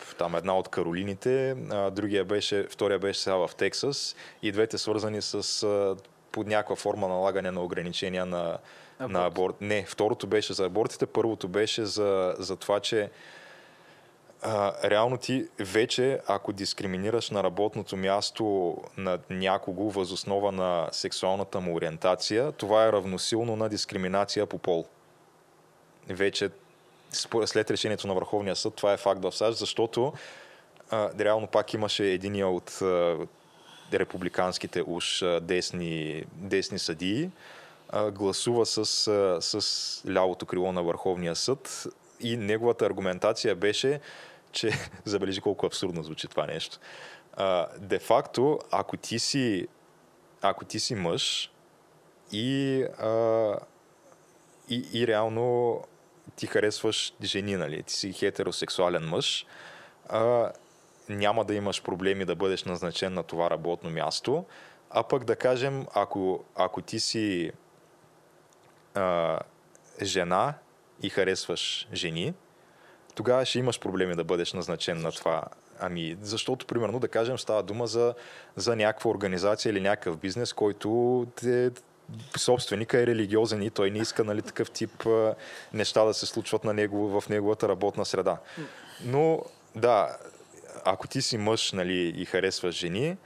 [0.03, 4.77] в там една от Каролините, а, другия беше, втория беше сега в Тексас и двете
[4.77, 5.95] свързани с а,
[6.31, 8.57] под някаква форма налагане на ограничения на,
[8.99, 9.11] Аборт.
[9.11, 9.55] на аборт.
[9.61, 13.09] Не, второто беше за абортите, първото беше за, за това, че
[14.41, 21.75] а, реално ти вече, ако дискриминираш на работното място на някого възоснова на сексуалната му
[21.75, 24.85] ориентация, това е равносилно на дискриминация по пол.
[26.09, 26.49] Вече
[27.45, 30.13] след решението на Върховния съд, това е факт в САЩ, защото
[30.89, 33.17] а, реално пак имаше единия от а,
[33.93, 37.29] републиканските уж десни, десни съдии,
[37.89, 41.87] а, гласува с, а, с лявото крило на Върховния съд
[42.19, 43.99] и неговата аргументация беше,
[44.51, 44.71] че
[45.05, 46.79] забележи колко абсурдно звучи това нещо.
[47.33, 49.67] А, де-факто, ако ти си,
[50.41, 51.51] ако ти си мъж
[52.31, 53.53] и, а,
[54.69, 55.81] и, и реално
[56.35, 57.83] ти харесваш жени, нали?
[57.83, 59.45] Ти си хетеросексуален мъж,
[60.09, 60.51] а,
[61.09, 64.45] няма да имаш проблеми да бъдеш назначен на това работно място,
[64.89, 67.51] а пък да кажем, ако, ако ти си
[68.93, 69.39] а,
[70.01, 70.53] жена
[71.01, 72.33] и харесваш жени,
[73.15, 75.43] тогава ще имаш проблеми да бъдеш назначен на това.
[75.79, 78.13] Ами, защото, примерно, да кажем, става дума за,
[78.55, 81.69] за някаква организация или някакъв бизнес, който е,
[82.37, 85.05] собственика е религиозен и той не иска нали, такъв тип
[85.73, 88.37] неща да се случват на него, в неговата работна среда.
[89.03, 89.43] Но,
[89.75, 90.17] да,
[90.85, 93.17] ако ти си мъж нали, и харесваш жени,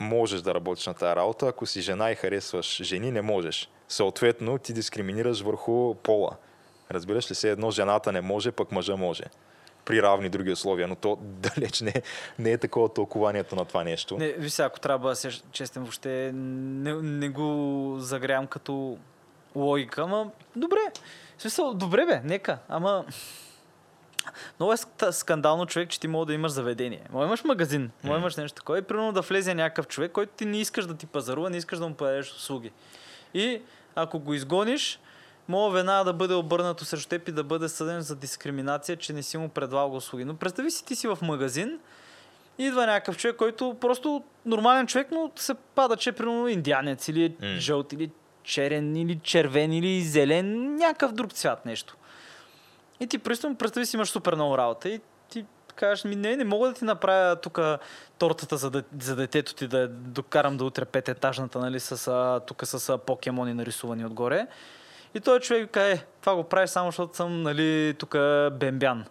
[0.00, 1.46] можеш да работиш на тази работа.
[1.46, 3.70] Ако си жена и харесваш жени, не можеш.
[3.88, 6.36] Съответно, ти дискриминираш върху пола.
[6.90, 9.24] Разбираш ли се, едно жената не може, пък мъжа може.
[9.90, 11.94] При равни други условия, но то далеч не,
[12.38, 14.16] не е такова тълкованието на това нещо.
[14.18, 18.98] Не, виж сега, ако трябва да сеш- честен, въобще не, не го загрявам като
[19.56, 20.80] логика, ама добре.
[21.38, 23.04] В смисъл, добре бе, нека, ама...
[24.58, 27.00] Много е ск- скандално човек, че ти мога да имаш заведение.
[27.10, 30.44] Мога имаш магазин, мога имаш нещо такова и примерно да влезе някакъв човек, който ти
[30.44, 32.72] не искаш да ти пазарува, не искаш да му подадеш услуги.
[33.34, 33.62] И
[33.94, 35.00] ако го изгониш,
[35.50, 39.22] мога веднага да бъде обърнато срещу теб и да бъде съден за дискриминация, че не
[39.22, 40.24] си му предлагал услуги.
[40.24, 41.78] Но представи си, ти си в магазин,
[42.58, 47.36] идва някакъв човек, който просто нормален човек, но се пада, че е примерно индианец или
[47.42, 47.46] М.
[47.58, 48.10] жълт, или
[48.42, 51.96] черен, или червен, или зелен, някакъв друг цвят нещо.
[53.00, 55.44] И ти представи, представи си, имаш супер много работа и ти
[55.74, 57.60] кажеш, ми не, не мога да ти направя тук
[58.18, 62.98] тортата за, да, за детето ти да докарам до утре пететажната, нали, с, тук с
[62.98, 64.46] покемони нарисувани отгоре.
[65.14, 68.16] И той човек каже, е, това го правиш само защото съм, нали, тук
[68.52, 69.04] бембян,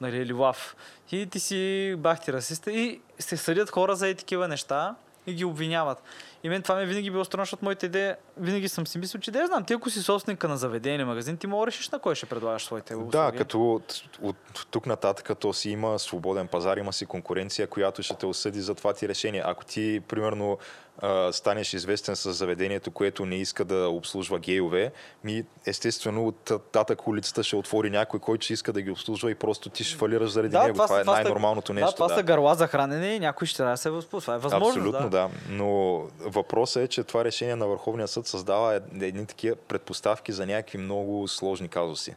[0.00, 0.76] нали, или лав.
[1.12, 4.94] И ти си бахти расиста и се съдят хора за и такива неща
[5.26, 6.02] и ги обвиняват.
[6.42, 9.30] И мен това ми винаги било странно, защото моята идея, винаги съм си мислил, че
[9.30, 12.14] да я знам, ти ако си собственика на заведение магазин, ти мога решиш на кой
[12.14, 13.10] ще предлагаш своите услуги.
[13.10, 14.36] Да, като от, от
[14.70, 18.74] тук нататък като си има свободен пазар, има си конкуренция, която ще те осъди за
[18.74, 19.42] това ти решение.
[19.44, 20.58] Ако ти, примерно,
[20.98, 24.92] а, станеш известен с заведението, което не иска да обслужва гейове,
[25.24, 29.34] ми естествено от татък улицата ще отвори някой, който ще иска да ги обслужва и
[29.34, 30.72] просто ти ще фалираш заради него.
[30.72, 31.90] Това, е са- най-нормалното нещо.
[31.90, 34.24] Да, това са гърла за хранене и някой ще трябва да се възползва.
[34.24, 34.68] Това е възможно.
[34.68, 35.08] Абсолютно, да.
[35.10, 35.28] да.
[35.48, 40.46] Но въпросът е, че това решение на Върховния съд създава ед- едни такива предпоставки за
[40.46, 42.14] някакви много сложни казуси.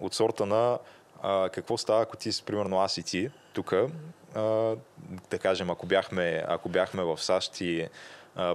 [0.00, 0.78] От сорта на
[1.24, 3.74] а, какво става, ако ти, си, примерно аз и ти, тук,
[5.30, 7.88] да кажем, ако бяхме, ако бяхме в САЩ и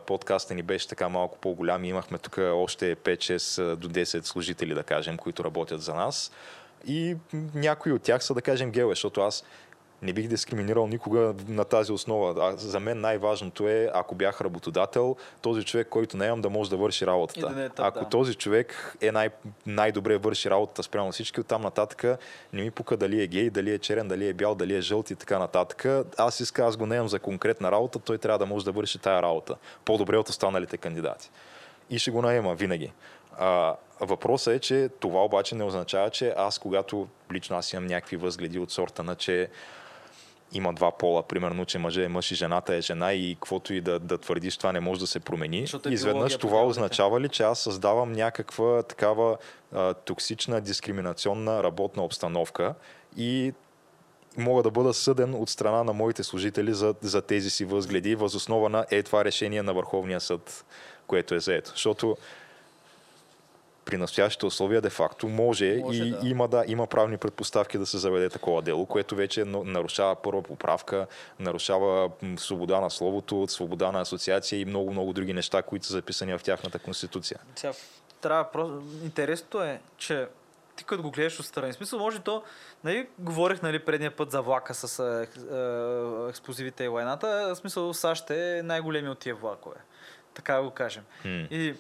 [0.06, 4.84] подкаста ни беше така малко по-голям и имахме тук още 5-6 до 10 служители, да
[4.84, 6.32] кажем, които работят за нас.
[6.88, 7.16] И
[7.56, 9.44] някои от тях са, да кажем, геове, защото аз
[10.02, 12.36] не бих дискриминирал никога на тази основа.
[12.42, 16.78] А за мен най-важното е, ако бях работодател, този човек, който наемам, да може да
[16.78, 17.50] върши работата.
[17.50, 18.10] Да е тъп, ако да.
[18.10, 19.30] този човек е най-
[19.66, 22.06] най-добре върши работата спрямо всички, оттам нататък
[22.54, 25.10] не ми пука дали е гей, дали е черен, дали е бял, дали е жълт
[25.12, 25.86] и така нататък.
[26.18, 29.22] Аз иска, аз го наемам за конкретна работа, той трябва да може да върши тая
[29.22, 29.56] работа.
[29.86, 31.30] По-добре от останалите кандидати.
[31.90, 32.92] И ще го наема винаги.
[33.38, 38.18] А, въпросът е, че това обаче не означава, че аз, когато лично аз имам някакви
[38.18, 39.50] възгледи от сорта на, че
[40.54, 43.82] има два пола, примерно, че мъже е мъж и жената е жена и каквото и
[43.82, 45.66] да, да твърдиш, това не може да се промени.
[45.86, 49.38] Е Изведнъж това означава ли, че аз създавам някаква такава
[49.74, 52.74] а, токсична, дискриминационна работна обстановка
[53.18, 53.54] и
[54.38, 58.70] мога да бъда съден от страна на моите служители за, за тези си възгледи, възоснова
[58.70, 60.66] на е това решение на Върховния съд,
[61.08, 61.70] което е заето.
[61.70, 62.18] Защото
[63.90, 66.28] при настоящите условия де-факто може, Може, и да.
[66.28, 71.08] има, да, има правни предпоставки да се заведе такова дело, което вече нарушава първа поправка,
[71.40, 76.44] нарушава свобода на словото, свобода на асоциация и много-много други неща, които са записани в
[76.44, 77.40] тяхната конституция.
[77.56, 77.74] Сега,
[78.22, 78.82] трябва просто...
[79.04, 80.28] Интересното е, че
[80.76, 82.44] ти като го гледаш отстрани, смисъл, може то,
[82.84, 87.94] нали, говорих нали, предния път за влака с е, е, експлозивите и войната, в смисъл
[87.94, 89.76] САЩ е най-големи от тия влакове.
[90.34, 91.04] Така го кажем.
[91.26, 91.48] М.
[91.52, 91.76] И,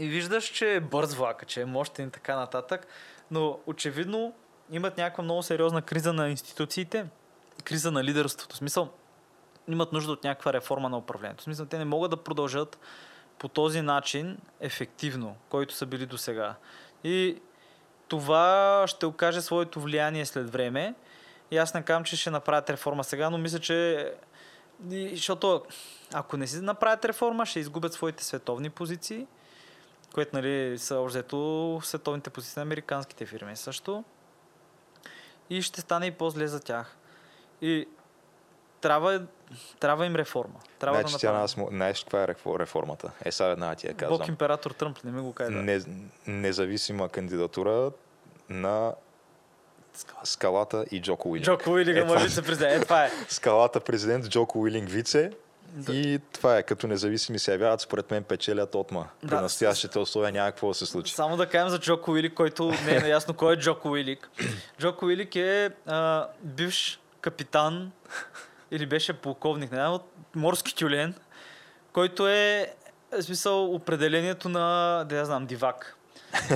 [0.00, 2.86] и виждаш, че е бърз влака, че е мощен и така нататък,
[3.30, 4.34] но очевидно
[4.70, 7.06] имат някаква много сериозна криза на институциите,
[7.64, 8.54] криза на лидерството.
[8.54, 8.88] В смисъл,
[9.68, 11.40] имат нужда от някаква реформа на управлението.
[11.40, 12.78] В смисъл, те не могат да продължат
[13.38, 16.54] по този начин ефективно, който са били до сега.
[17.04, 17.40] И
[18.08, 20.94] това ще окаже своето влияние след време.
[21.50, 24.12] И аз не казвам, че ще направят реформа сега, но мисля, че
[24.90, 25.64] и- защото
[26.14, 29.26] ако не си направят реформа, ще изгубят своите световни позиции,
[30.10, 34.04] което нали, са общо взето световните позиции на американските фирми също.
[35.50, 36.96] И ще стане и по-зле за тях.
[37.62, 37.88] И
[38.80, 39.22] трябва,
[39.80, 40.54] трябва им реформа.
[40.78, 43.10] Трябва Значи, да тя нас, му- знаеш каква е рефо- реформата?
[43.22, 44.18] Е, сега една ти я казвам.
[44.18, 45.50] Бог император Тръмп, не ми го каза.
[45.50, 45.80] Не,
[46.26, 47.90] независима кандидатура
[48.48, 48.94] на
[50.24, 51.46] Скалата и Джоко Уилинг.
[51.46, 52.74] Джоко Уилинг, Е, това- вице-президент.
[52.74, 53.10] Е, това е.
[53.28, 55.30] Скалата президент, Джоко Уилинг вице.
[55.72, 55.92] Да.
[55.94, 59.06] И това е, като независими се явяват, според мен печелят отма.
[59.20, 59.40] При Да.
[59.40, 61.14] настоящите условия няма какво да се случи.
[61.14, 64.30] Само да кажем за Джоко Уилик, който не е наясно кой е Джоко Уилик.
[64.80, 67.92] Джоко Уилик е а, бивш капитан
[68.70, 70.04] или беше полковник, не от
[70.34, 71.14] морски тюлен,
[71.92, 72.74] който е
[73.12, 75.96] в смисъл определението на, да я знам, дивак.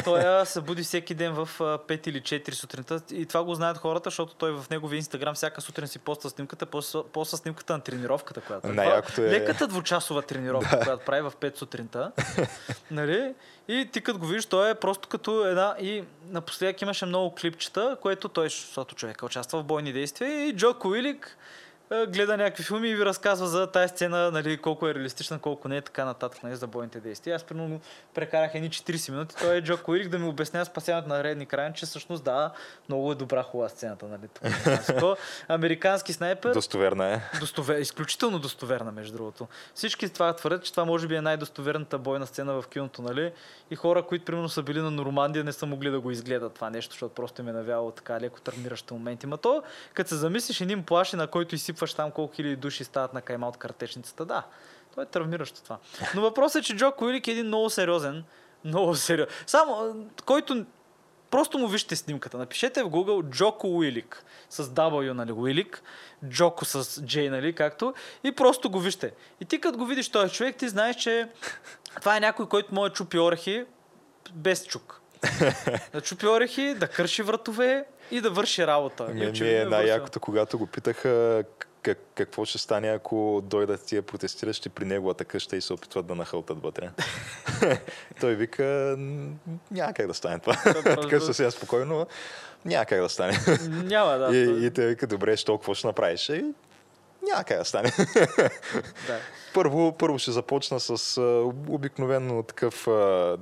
[0.05, 3.79] Той се буди всеки ден в а, 5 или 4 сутринта и това го знаят
[3.79, 6.67] хората, защото той в неговия инстаграм всяка сутрин си поства снимката,
[7.13, 8.77] после снимката на тренировката, която прави.
[8.77, 12.13] Най-якото е- Леката двучасова тренировка, която прави в 5 сутринта.
[12.91, 13.35] нали?
[13.69, 15.77] И ти като го видиш, той е просто като една...
[15.81, 20.75] И напоследък имаше много клипчета, което той, защото човек участва в бойни действия и Джо
[20.85, 21.37] Уилик е,
[21.91, 25.77] гледа някакви филми и ви разказва за тази сцена, нали, колко е реалистична, колко не
[25.77, 27.37] е, така нататък, нали, за бойните действия.
[27.37, 27.81] Аз примерно
[28.15, 31.75] прекарах едни 40 минути, той е Джо Уилик да ми обяснява спасяването на редни крайни,
[31.75, 32.51] че всъщност да,
[32.89, 35.19] много е добра хубава сцената, нали, тук.
[35.49, 37.21] Американски снайпер, Достоверна е.
[37.41, 37.79] Достовер...
[37.79, 39.47] Изключително достоверна, между другото.
[39.75, 43.33] Всички това твърдят, че това може би е най-достоверната бойна сцена в киното, нали?
[43.71, 46.71] И хора, които примерно са били на Нормандия, не са могли да го изгледат това
[46.71, 49.27] нещо, защото просто им е навяло така леко травмиращи моменти.
[49.27, 49.63] Ма то,
[49.95, 53.49] като се замислиш един плаши, на който изсипваш там колко хиляди души стават на кайма
[53.49, 54.43] от картечницата, да,
[54.95, 55.79] то е травмиращо това.
[56.15, 58.25] Но въпросът е, че Джо Уилик е един много сериозен,
[58.65, 59.35] много сериозен.
[59.47, 60.67] Само, който
[61.31, 62.39] Просто му вижте снимката.
[62.39, 65.83] Напишете в Google Джоко Уилик с W, нали, Уилик,
[66.29, 67.95] Джоко с J, нали, както,
[68.25, 69.13] и просто го вижте.
[69.41, 71.29] И ти като го видиш този човек, ти знаеш, че
[72.01, 73.65] това е някой, който може да чупи орехи
[74.33, 75.01] без чук.
[75.93, 77.85] Да чупи орехи, да кърши вратове
[78.15, 79.05] и да върши работа.
[79.15, 81.45] Мен ми е най-якото, когато го питаха
[81.83, 86.15] как, какво ще стане, ако дойдат тия протестиращи при неговата къща и се опитват да
[86.15, 86.91] нахълтат вътре.
[88.21, 89.31] Той вика, «М,
[89.71, 90.57] няма как да стане това.
[91.03, 92.07] така съвсем спокойно,
[92.65, 93.39] няма как да стане.
[93.69, 94.37] Няма, да.
[94.37, 96.29] и, и те вика, добре, що, какво ще направиш?
[96.29, 96.45] И,
[97.23, 97.93] няма как да стане.
[99.07, 99.19] да.
[99.55, 101.23] Първо, първо ще започна с а,
[101.69, 103.37] обикновено такъв а,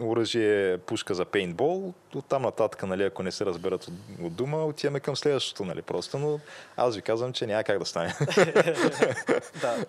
[0.00, 1.94] оръжие, пушка за пейнтбол.
[2.14, 5.82] От там нататък, нали, ако не се разберат от, от дума, отиваме към следващото, нали,
[5.82, 6.18] просто.
[6.18, 6.40] Но
[6.76, 8.14] аз ви казвам, че няма как да стане.
[9.60, 9.84] да.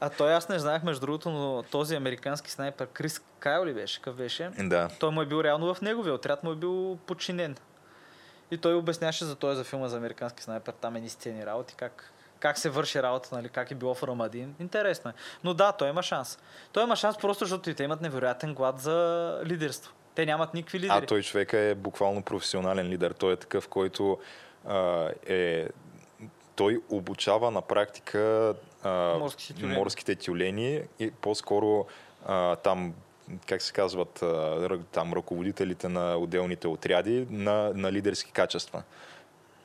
[0.00, 3.98] А той аз не знаех, между другото, но този американски снайпер Крис Кайл ли беше?
[3.98, 4.50] Какъв беше?
[4.58, 4.88] да.
[4.98, 7.56] Той му е бил реално в неговия отряд, му е бил подчинен.
[8.50, 12.12] И той обясняваше за този за филма за американски снайпер, там едни сцени работи, как,
[12.40, 14.54] как се върши работа, нали, как е било в Рамадин.
[14.60, 15.14] Интересно е.
[15.44, 16.38] Но да, той има шанс.
[16.72, 19.92] Той има шанс просто, защото и те имат невероятен глад за лидерство.
[20.14, 20.92] Те нямат никакви лидери.
[20.92, 23.10] А той човека е буквално професионален лидер.
[23.10, 24.18] Той е такъв, който
[24.68, 25.68] а, е...
[26.56, 29.74] Той обучава на практика а, Морските тюлени.
[29.74, 31.86] морските тюлени и по-скоро
[32.26, 32.94] а, там
[33.46, 38.82] как се казват, а, там ръководителите на отделните отряди на, на лидерски качества.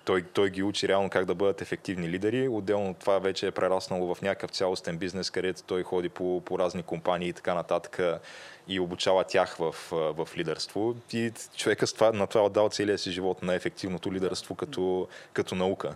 [0.05, 2.47] Той, той ги учи реално как да бъдат ефективни лидери.
[2.47, 6.59] Отделно от това вече е прераснало в някакъв цялостен бизнес, където той ходи по, по
[6.59, 7.99] разни компании и така нататък
[8.67, 10.95] и обучава тях в, в лидерство.
[11.13, 15.55] И човека с това, на това отдал целия си живот на ефективното лидерство като, като
[15.55, 15.95] наука.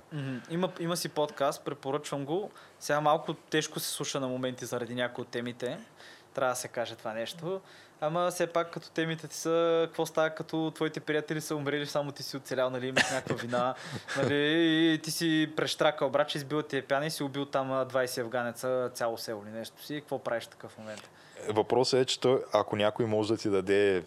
[0.49, 2.51] Има, има си подкаст, препоръчвам го.
[2.79, 5.77] Сега малко тежко се слуша на моменти заради някои от темите.
[6.39, 7.61] Трябва да се каже това нещо.
[8.01, 12.11] Ама все пак като темите ти са, какво става като твоите приятели са умрели, само
[12.11, 13.75] ти си оцелял, нали, имаш някаква вина,
[14.17, 14.35] нали,
[14.93, 18.21] и ти си прещракал брат, че избил ти е пяна и си убил там 20
[18.21, 19.99] афганеца, цяло село или нещо си.
[19.99, 21.09] Какво правиш в такъв момент?
[21.49, 24.03] Въпросът е, че той, ако някой може да ти даде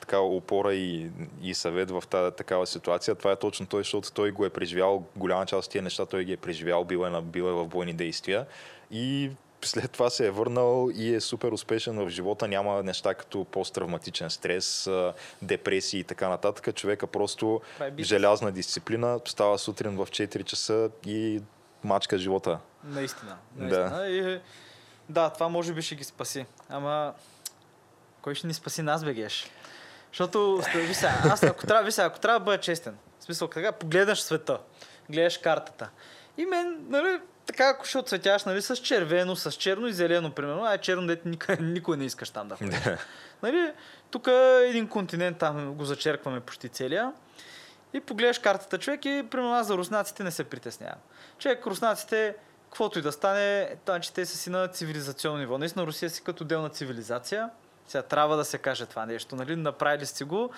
[0.00, 1.10] така опора и,
[1.42, 5.04] и съвет в тази такава ситуация, това е точно той, защото той го е преживял,
[5.16, 7.66] голяма част от тия неща той ги е преживял, бил е, на, бил е в
[7.66, 8.46] бойни действия
[8.90, 9.30] и
[9.62, 12.48] след това се е върнал и е супер успешен в живота.
[12.48, 14.90] Няма неща като посттравматичен стрес,
[15.42, 16.74] депресии и така нататък.
[16.74, 17.60] Човека просто
[17.98, 21.40] желязна дисциплина, става сутрин в 4 часа и
[21.84, 22.58] мачка живота.
[22.84, 23.36] Наистина.
[23.56, 23.90] наистина.
[23.90, 24.08] Да.
[24.08, 24.40] И,
[25.08, 26.46] да, това може би ще ги спаси.
[26.68, 27.14] Ама
[28.22, 29.50] кой ще ни спаси нас, бегеш?
[30.12, 33.48] Защото, ви сега, аз ако трябва, ви сега, ако трябва да бъда честен, в смисъл,
[33.48, 34.58] така погледнеш света,
[35.10, 35.90] гледаш картата.
[36.36, 37.20] И мен, нали,
[37.52, 41.28] така ако ще отцветяваш нали, с червено, с черно и зелено, примерно, ай черно, дете
[41.28, 42.78] никой, никой не искаш там да ходиш.
[43.42, 43.72] нали,
[44.10, 44.28] тук
[44.66, 47.12] един континент там го зачеркваме почти целия.
[47.92, 50.98] И погледаш картата човек и примерно аз за руснаците не се притеснявам.
[51.38, 55.58] Човек, руснаците, каквото и да стане, че те са си на цивилизационно ниво.
[55.58, 57.50] Наистина Русия си като отделна цивилизация.
[57.86, 59.36] Сега трябва да се каже това нещо.
[59.36, 59.56] Нали?
[59.56, 60.50] Направили сте го.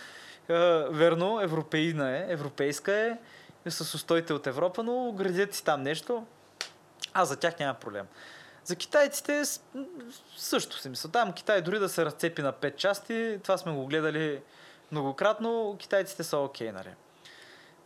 [0.49, 0.55] Е,
[0.91, 3.17] верно, европейна е, европейска е,
[3.71, 6.27] с устоите от Европа, но градят си там нещо.
[7.15, 8.07] А за тях няма проблем.
[8.65, 9.43] За китайците
[10.37, 11.11] също си мисля.
[11.11, 14.43] Там Китай дори да се разцепи на пет части, това сме го гледали
[14.93, 16.95] многократно, китайците са окей, okay, нали.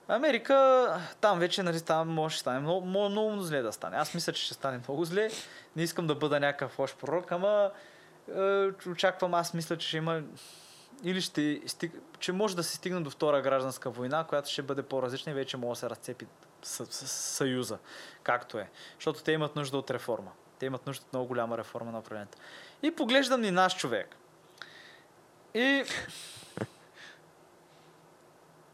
[0.08, 3.96] Америка, там вече, нали, там може да стане много, много, много зле да стане.
[3.96, 5.30] Аз мисля, че ще стане много зле.
[5.76, 7.70] Не искам да бъда някакъв лош пророк, ама
[8.36, 10.22] е, очаквам, аз мисля, че ще има
[11.04, 11.92] или ще стиг...
[12.18, 15.56] че може да се стигне до втора гражданска война, която ще бъде по-различна и вече
[15.56, 16.26] може да се разцепи
[16.62, 17.78] съюза,
[18.22, 18.70] както е.
[18.94, 20.30] Защото те имат нужда от реформа.
[20.58, 22.38] Те имат нужда от много голяма реформа на управлението.
[22.82, 24.16] И поглеждам ни наш човек.
[25.54, 25.84] И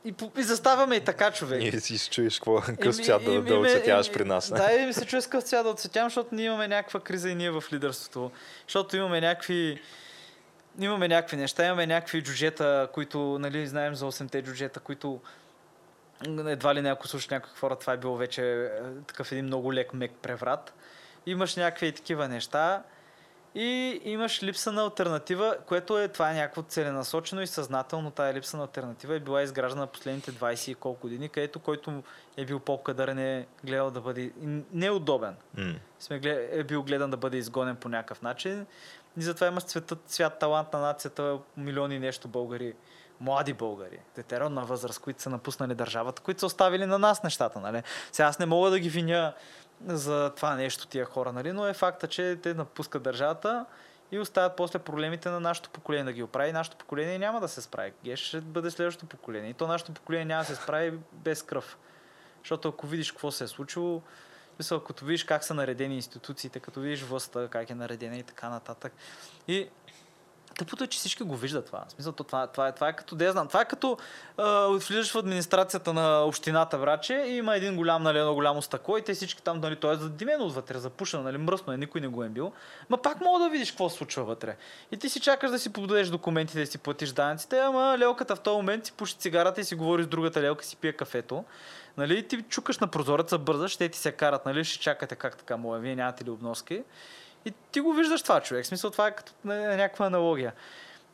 [0.04, 1.74] и, и заставаме и така, човек.
[1.74, 4.50] И си чуеш какво къс цвят да, да отцветяваш при нас.
[4.50, 7.34] Да, и ми се чуеш къс цвят да отцветявам, защото ние имаме някаква криза и
[7.34, 8.30] ние в лидерството.
[8.66, 9.82] Защото имаме някакви
[10.80, 15.20] имаме някакви неща, имаме някакви джуджета, които, нали, знаем за 8-те джуджета, които
[16.26, 18.68] едва ли някой слуша някакви хора, това е било вече е,
[19.06, 20.74] такъв един много лек мек преврат.
[21.26, 22.82] Имаш някакви такива неща
[23.54, 28.10] и имаш липса на альтернатива, което е, това е някакво целенасочено и съзнателно.
[28.10, 32.02] Тая липса на альтернатива е била изграждана последните 20 и колко години, където който
[32.36, 34.32] е бил по-кадърен е гледал да бъде
[34.72, 35.36] неудобен.
[35.56, 35.76] Mm.
[36.00, 38.66] Сме глед, е бил гледан да бъде изгонен по някакъв начин.
[39.16, 42.74] И затова имаш цветът, цвят талант на нацията, милиони нещо българи
[43.22, 47.60] млади българи, детеронна възраст, които са напуснали държавата, които са оставили на нас нещата.
[47.60, 47.82] Нали?
[48.12, 49.34] Сега аз не мога да ги виня
[49.86, 51.52] за това нещо тия хора, нали?
[51.52, 53.64] но е факта, че те напускат държавата
[54.12, 56.52] и оставят после проблемите на нашето поколение да ги оправи.
[56.52, 57.92] Нашето поколение няма да се справи.
[58.04, 59.50] Геш ще бъде следващото поколение.
[59.50, 61.78] И то нашето поколение няма да се справи без кръв.
[62.38, 64.02] Защото ако видиш какво се е случило,
[64.58, 68.48] мисъл, като видиш как са наредени институциите, като видиш властта, как е наредена и така
[68.48, 68.92] нататък.
[69.48, 69.68] И
[70.58, 71.84] Тъпото е, че всички го виждат това.
[71.88, 73.98] Смисъл, това, това, е, това е като, да знам, това е като
[74.36, 78.96] а, влизаш в администрацията на общината Враче и има един голям, нали, едно голямо стъкло
[78.96, 82.08] и те всички там, нали, той е задимено отвътре, запушено, нали, мръсно е, никой не
[82.08, 82.52] го е бил.
[82.90, 84.56] Ма пак мога да видиш какво се случва вътре.
[84.92, 88.40] И ти си чакаш да си подадеш документите, да си платиш данъците, ама лелката в
[88.40, 91.44] този момент си пуши цигарата и си говори с другата лелка, си пие кафето.
[91.96, 95.56] Нали, ти чукаш на прозореца, бързаш, те ти се карат, нали, ще чакате как така,
[95.56, 96.82] моя, вие нямате ли обноски.
[97.44, 98.66] И ти го виждаш това, човек.
[98.66, 100.52] Смисъл, това е като някаква аналогия.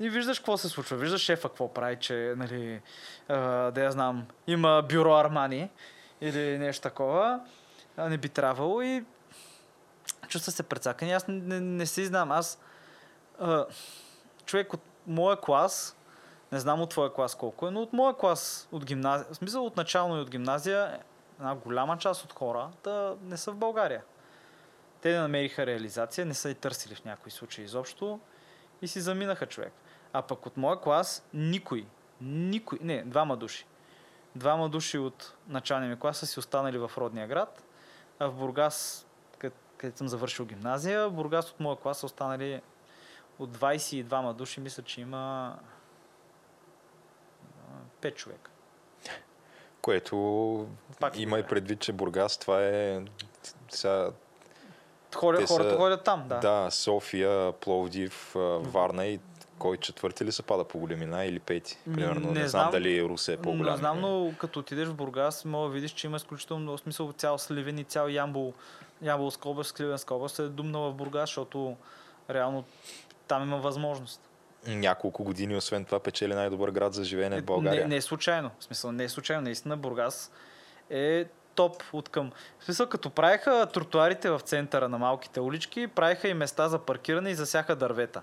[0.01, 0.97] И виждаш какво се случва.
[0.97, 2.81] Виждаш шефа какво прави, че, нали,
[3.29, 3.37] а,
[3.71, 5.71] да я знам, има бюро Армани
[6.21, 7.41] или нещо такова.
[7.97, 9.05] А, не би трябвало и
[10.29, 11.13] чувства се прецакани.
[11.13, 12.33] Аз не, не, не си знам.
[12.33, 12.59] Аз
[13.41, 13.67] а,
[14.47, 15.97] човек от моя клас,
[16.53, 19.67] не знам от твоя клас колко е, но от моя клас, от гимназия, в смисъл
[19.67, 20.99] от начално и от гимназия,
[21.39, 24.05] една голяма част от хора да не са в България.
[25.01, 28.21] Те не намериха реализация, не са и търсили в някои случаи изобщо
[28.83, 29.73] и си заминаха човек.
[30.13, 31.87] А пък от моя клас никой,
[32.21, 33.67] никой, не, двама души.
[34.37, 37.63] Двама души от началния ми клас са си останали в родния град,
[38.19, 39.07] а в Бургас,
[39.77, 42.63] където съм завършил гимназия, в Бургас от моя клас са останали
[43.39, 45.57] от 22 души, мисля, че има
[48.03, 48.51] 5 човека
[49.83, 50.67] Което
[51.01, 53.01] Пак има и предвид, че Бургас това е
[53.69, 54.11] сега,
[55.15, 56.39] Хора, Те са- хората ходят там, да.
[56.39, 56.71] да.
[56.71, 59.21] София, Пловдив, Варна и
[59.59, 61.79] кой четвърти ли се пада по големина или пети?
[61.85, 62.71] Примерно, не, не знам знам.
[62.73, 63.73] дали Русе е по-голям.
[63.73, 67.13] Не знам, но като отидеш в Бургас, мога да видиш, че има изключително много смисъл.
[67.13, 68.53] Цял Сливен и цял Ямбол,
[69.03, 71.77] Ямболска област, Сливенска област е думнала в Бургас, защото
[72.31, 72.65] реално
[73.29, 74.28] там има възможност.
[74.67, 77.83] Няколко години, освен това, печели най-добър град за живеене в България.
[77.83, 78.51] Не, не е случайно.
[78.59, 79.43] В смисъл, не е случайно.
[79.43, 80.31] Наистина Бургас
[80.91, 81.25] е
[81.55, 82.33] топ от към.
[82.59, 87.31] В смисъл, като правиха тротуарите в центъра на малките улички, правиха и места за паркиране
[87.31, 88.23] и засяха дървета.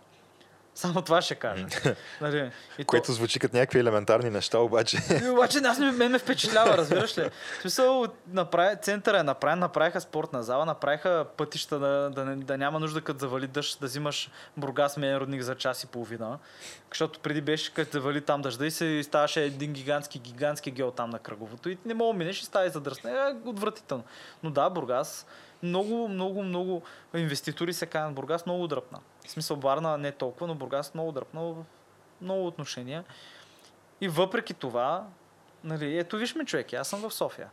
[0.75, 1.65] Само това ще кажа.
[2.21, 2.51] нали?
[2.77, 6.19] и то- Което звучи като някакви елементарни неща, обаче и обаче аз ме, мен ме
[6.19, 7.29] впечатлява, разбираш ли?
[7.57, 12.57] В смисъл, направи, центъра е направен, направиха спортна зала, направиха пътища да, да, не- да
[12.57, 16.37] няма нужда като завали дъжд да взимаш Бургас мен родник за час и половина.
[16.91, 21.09] Защото преди беше като завали там дъжда и се ставаше един гигантски, гигантски гео там
[21.09, 21.69] на кръговото.
[21.69, 23.11] И не мога минеш и става и задръсне.
[23.11, 23.15] Е,
[23.45, 24.03] отвратително.
[24.43, 25.25] Но да, Бургас,
[25.63, 26.81] много, много, много
[27.13, 28.99] инвеститори се канят Бургас, много дръпна.
[29.25, 31.55] В смисъл, Варна не толкова, но Бургас много дръпна в
[32.21, 33.03] много отношения.
[34.01, 35.07] И въпреки това,
[35.63, 37.49] нали, ето виж ме човек, аз съм в София.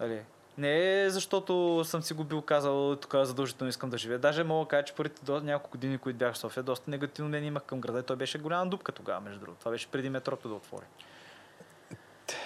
[0.00, 0.22] Нали,
[0.58, 4.18] не е защото съм си го бил казал, тук задължително искам да живея.
[4.18, 7.28] Даже мога да кажа, че първите до няколко години, които бях в София, доста негативно
[7.28, 7.98] мнение имах към града.
[7.98, 9.58] И той беше голяма дупка тогава, между другото.
[9.58, 10.84] Това беше преди метрото да отвори.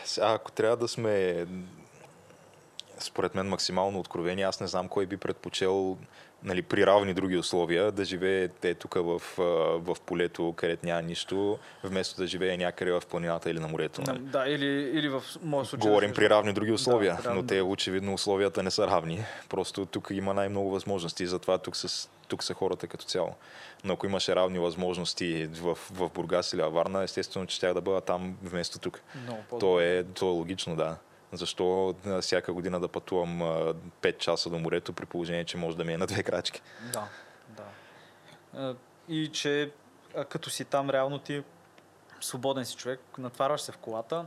[0.05, 1.47] Сега, ако трябва да сме
[3.03, 5.99] според мен максимално откровени, аз не знам кой би предпочел
[6.45, 9.23] нали, при равни други условия да живее е тук в,
[9.79, 14.03] в полето, където няма нищо, вместо да живее някъде в планината или на морето.
[14.07, 14.19] Нали?
[14.19, 15.91] Да, или, или в моя случай.
[15.91, 19.25] Говорим да при равни други условия, при равни но те очевидно условията не са равни.
[19.49, 23.35] Просто тук има най-много възможности, затова тук са, тук са хората като цяло.
[23.85, 27.81] Но ако имаше равни възможности в, в Бургас или във Варна, естествено, че тях да
[27.81, 29.01] бъда там вместо тук.
[29.25, 30.97] Много То е, то е логично, да.
[31.33, 35.85] Защо всяка година да пътувам а, 5 часа до морето, при положение, че може да
[35.85, 36.63] ми е на две крачки?
[36.93, 37.09] Да,
[37.49, 38.77] да.
[39.09, 39.71] И че
[40.29, 41.43] като си там, реално ти
[42.21, 44.25] свободен си човек, натварваш се в колата,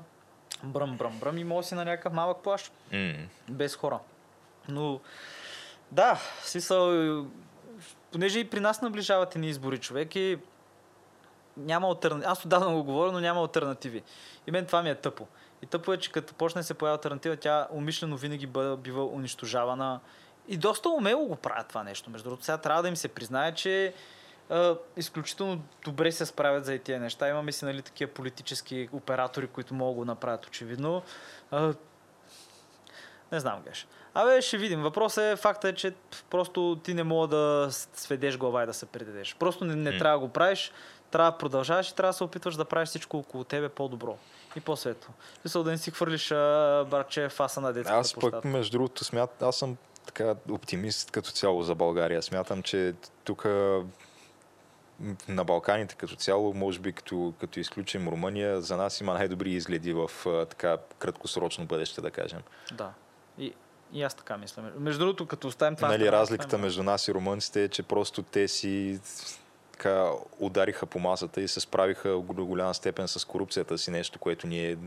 [0.63, 3.13] бръм, бръм, бръм и може си на някакъв малък плащ, М.
[3.49, 3.99] без хора.
[4.69, 4.99] Но
[5.91, 7.23] да, смисъл, е,
[8.11, 10.39] понеже и при нас наближават ни избори човек и
[11.57, 12.31] няма альтернативи.
[12.31, 14.03] Аз отдавна го говоря, но няма альтернативи.
[14.47, 15.27] И мен това ми е тъпо.
[15.65, 19.99] И тъпо е, че като почне се появи альтернатива, тя умишлено винаги бъде, бива унищожавана.
[20.47, 22.09] И доста умело го правят това нещо.
[22.09, 23.93] Между другото, сега трябва да им се признае, че
[24.49, 27.29] а, изключително добре се справят за и тия неща.
[27.29, 31.01] Имаме си нали, такива политически оператори, които могат да го направят очевидно.
[31.51, 31.73] А,
[33.31, 33.87] не знам, Геш.
[34.13, 34.81] Абе, ще видим.
[34.81, 35.93] Въпросът е, факта е, че
[36.29, 39.35] просто ти не мога да сведеш глава и да се предадеш.
[39.39, 39.97] Просто не, не М.
[39.97, 40.71] трябва да го правиш,
[41.11, 44.17] трябва да продължаваш и трябва да се опитваш да правиш всичко около тебе по-добро
[44.55, 45.13] и по-светло.
[45.43, 48.47] Мисля да не си хвърлиш а, барче фаса на детската Аз пък, площадка.
[48.47, 52.21] между другото, смят, аз съм така оптимист като цяло за България.
[52.21, 53.45] Смятам, че тук
[55.27, 59.93] на Балканите като цяло, може би като, като изключим Румъния, за нас има най-добри изгледи
[59.93, 62.39] в а, така краткосрочно бъдеще, да кажем.
[62.73, 62.93] Да.
[63.37, 63.53] И,
[63.93, 64.63] и аз така мисля.
[64.77, 65.87] Между другото, като оставим това...
[65.87, 68.99] нали, разликата между нас и румънците е, че просто те си
[69.75, 74.47] така удариха по масата и се справиха до голяма степен с корупцията си, нещо, което
[74.47, 74.77] ние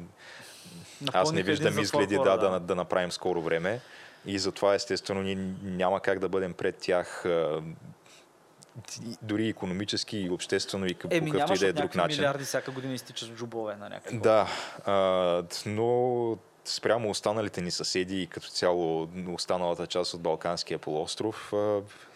[1.13, 3.81] аз не виждам изгледи хора, да, да, да направим скоро време.
[4.27, 7.25] И затова, естествено, ние няма как да бъдем пред тях
[9.23, 12.17] дори економически и обществено и къв- Еми, какъвто и да е друг начин.
[12.19, 14.19] милиарди всяка година изтичат в джубове на някакви.
[14.19, 14.49] Да,
[14.87, 16.37] а, но
[16.69, 21.53] спрямо останалите ни съседи и като цяло останалата част от Балканския полуостров,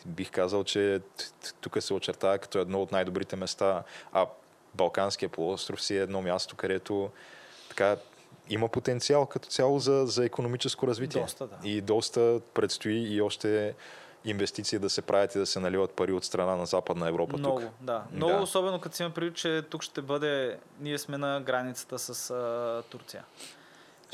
[0.07, 1.01] бих казал, че
[1.61, 4.27] тук се очертава като едно от най-добрите места, а
[4.75, 7.11] Балканския полуостров си е едно място, където
[7.69, 7.97] така
[8.51, 11.23] има потенциал като цяло за, за економическо развитие.
[11.23, 11.57] Доста, да.
[11.65, 13.75] И доста предстои и още
[14.25, 17.61] инвестиции да се правят и да се наливат пари от страна на Западна Европа Много,
[17.61, 17.71] тук.
[17.81, 18.03] да.
[18.13, 18.43] Много Да.
[18.43, 20.59] особено като си има предвид, че тук ще бъде...
[20.81, 23.25] Ние сме на границата с а, Турция.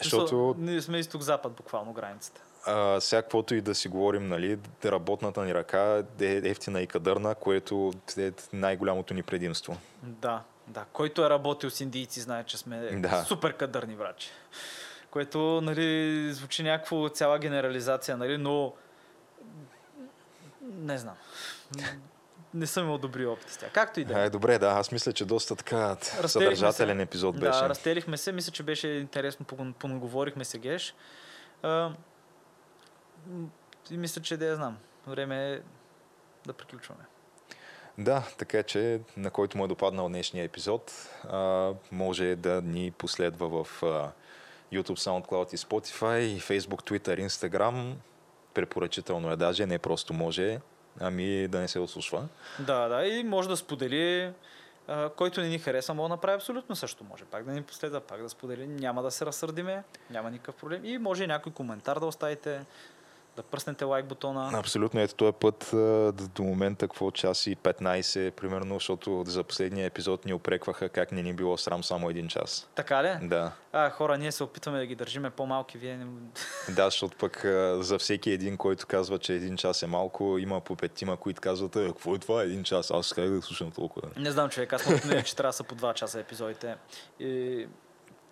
[0.02, 2.40] Защото Ние сме изток-запад, буквално границата.
[2.66, 7.34] А, сега, каквото и да си говорим, нали, работната ни ръка е ефтина и кадърна,
[7.34, 9.76] което е най-голямото ни предимство.
[10.02, 10.84] Да, да.
[10.92, 13.24] Който е работил с индийци, знае, че сме Да.
[13.24, 14.30] супер кадърни врачи.
[15.10, 18.72] Което, нали, звучи някакво цяла генерализация, нали, но
[20.62, 21.14] не знам.
[22.54, 23.72] Не съм имал добри опити с тях.
[23.72, 24.26] Както и да е.
[24.26, 25.96] Е, добре, да, аз мисля, че доста така
[26.26, 27.02] съдържателен се.
[27.02, 27.60] епизод беше.
[27.60, 28.32] Да, разтелихме се.
[28.32, 29.46] Мисля, че беше интересно.
[29.78, 30.94] Понаговорихме се, Геш.
[31.62, 31.90] А,
[33.90, 34.78] и мисля, че да я знам.
[35.06, 35.60] Време е
[36.46, 37.04] да приключваме.
[37.98, 40.92] Да, така че на който му е допаднал днешния епизод,
[41.24, 44.10] а, може да ни последва в а,
[44.72, 47.94] YouTube, SoundCloud и Spotify, и Facebook, Twitter, Instagram.
[48.54, 50.60] Препоръчително е даже, не просто може,
[51.00, 52.28] ами да не се ослушва.
[52.58, 54.32] Да, да, и може да сподели.
[55.16, 57.04] който не ни хареса, може да направи абсолютно също.
[57.04, 58.66] Може пак да ни последва, пак да сподели.
[58.66, 60.84] Няма да се разсърдиме, няма никакъв проблем.
[60.84, 62.60] И може и някой коментар да оставите,
[63.38, 64.50] да пръснете лайк бутона.
[64.54, 69.86] Абсолютно, ето този път а, до момента, какво час и 15, примерно, защото за последния
[69.86, 72.68] епизод ни опрекваха как не ни било срам само един час.
[72.74, 73.28] Така ли?
[73.28, 76.06] Да, А, хора, ние се опитваме да ги държиме по-малки, вие не...
[76.74, 77.40] да, защото пък
[77.80, 81.76] за всеки един, който казва, че един час е малко, има по петима, които казват,
[81.76, 84.08] е, какво е това един час, аз как да слушам толкова.
[84.16, 86.76] Не знам, човек, аз мисля, че трябва да са по 2 часа епизодите.
[87.20, 87.66] И...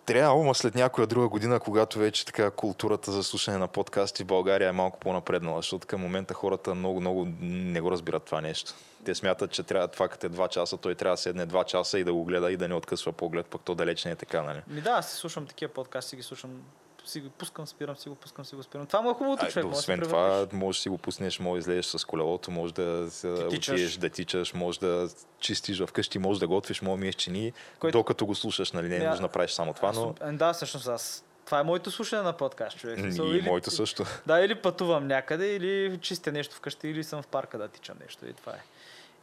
[0.07, 4.27] Трябва, ама след някоя друга година, когато вече така културата за слушане на подкасти в
[4.27, 8.73] България е малко по-напреднала, защото към момента хората много, много не го разбират това нещо.
[9.05, 11.99] Те смятат, че трябва това като е два часа, той трябва да седне два часа
[11.99, 14.41] и да го гледа и да не откъсва поглед, пък то далеч не е така,
[14.41, 14.61] нали?
[14.67, 16.61] Ми да, аз слушам такива подкасти, ги слушам,
[17.07, 18.85] си го пускам, спирам, си го пускам, си го спирам.
[18.85, 19.65] Това му е хубавото, Ай, човек.
[19.65, 22.73] може да освен това, можеш да си го пуснеш, може да излезеш с колелото, може
[22.73, 23.09] да
[23.47, 25.09] отидеш да тичаш, може да
[25.39, 28.89] чистиш вкъщи, може да готвиш, може да миеш чини, Което- докато го слушаш, нали?
[28.89, 31.23] Не Ня- можеш да направиш само това, но Да, всъщност аз.
[31.45, 32.99] Това е моето слушане на подкаст, човек.
[33.17, 34.03] И моето също.
[34.25, 38.25] Да, или пътувам някъде, или чистя нещо вкъщи, или съм в парка да тичам нещо.
[38.25, 38.59] И това е.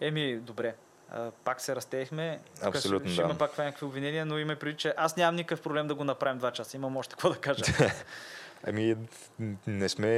[0.01, 0.75] Еми, добре.
[1.11, 2.41] А, пак се разтеехме.
[2.65, 3.29] Тук Абсолютно, ще, да.
[3.29, 6.39] има пак някакви обвинения, но има преди, че аз нямам никакъв проблем да го направим
[6.39, 6.77] два часа.
[6.77, 7.63] Имам още какво да кажа.
[8.67, 8.97] Ами,
[9.67, 10.09] не сме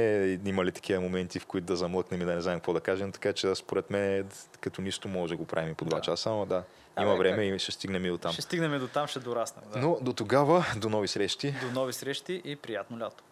[0.45, 3.33] имали такива моменти, в които да замлъкнем и да не знаем какво да кажем, така
[3.33, 4.29] че според мен
[4.61, 6.01] като нищо може да го правим и по два Да.
[6.01, 6.63] часа, но да,
[7.01, 7.55] има време как?
[7.55, 8.31] и ще стигнем и до там.
[8.33, 9.63] ще стигнем до там, ще дораснем.
[9.73, 9.79] Да.
[9.79, 11.55] Но до тогава, до нови срещи.
[11.61, 13.23] До нови срещи и приятно лято.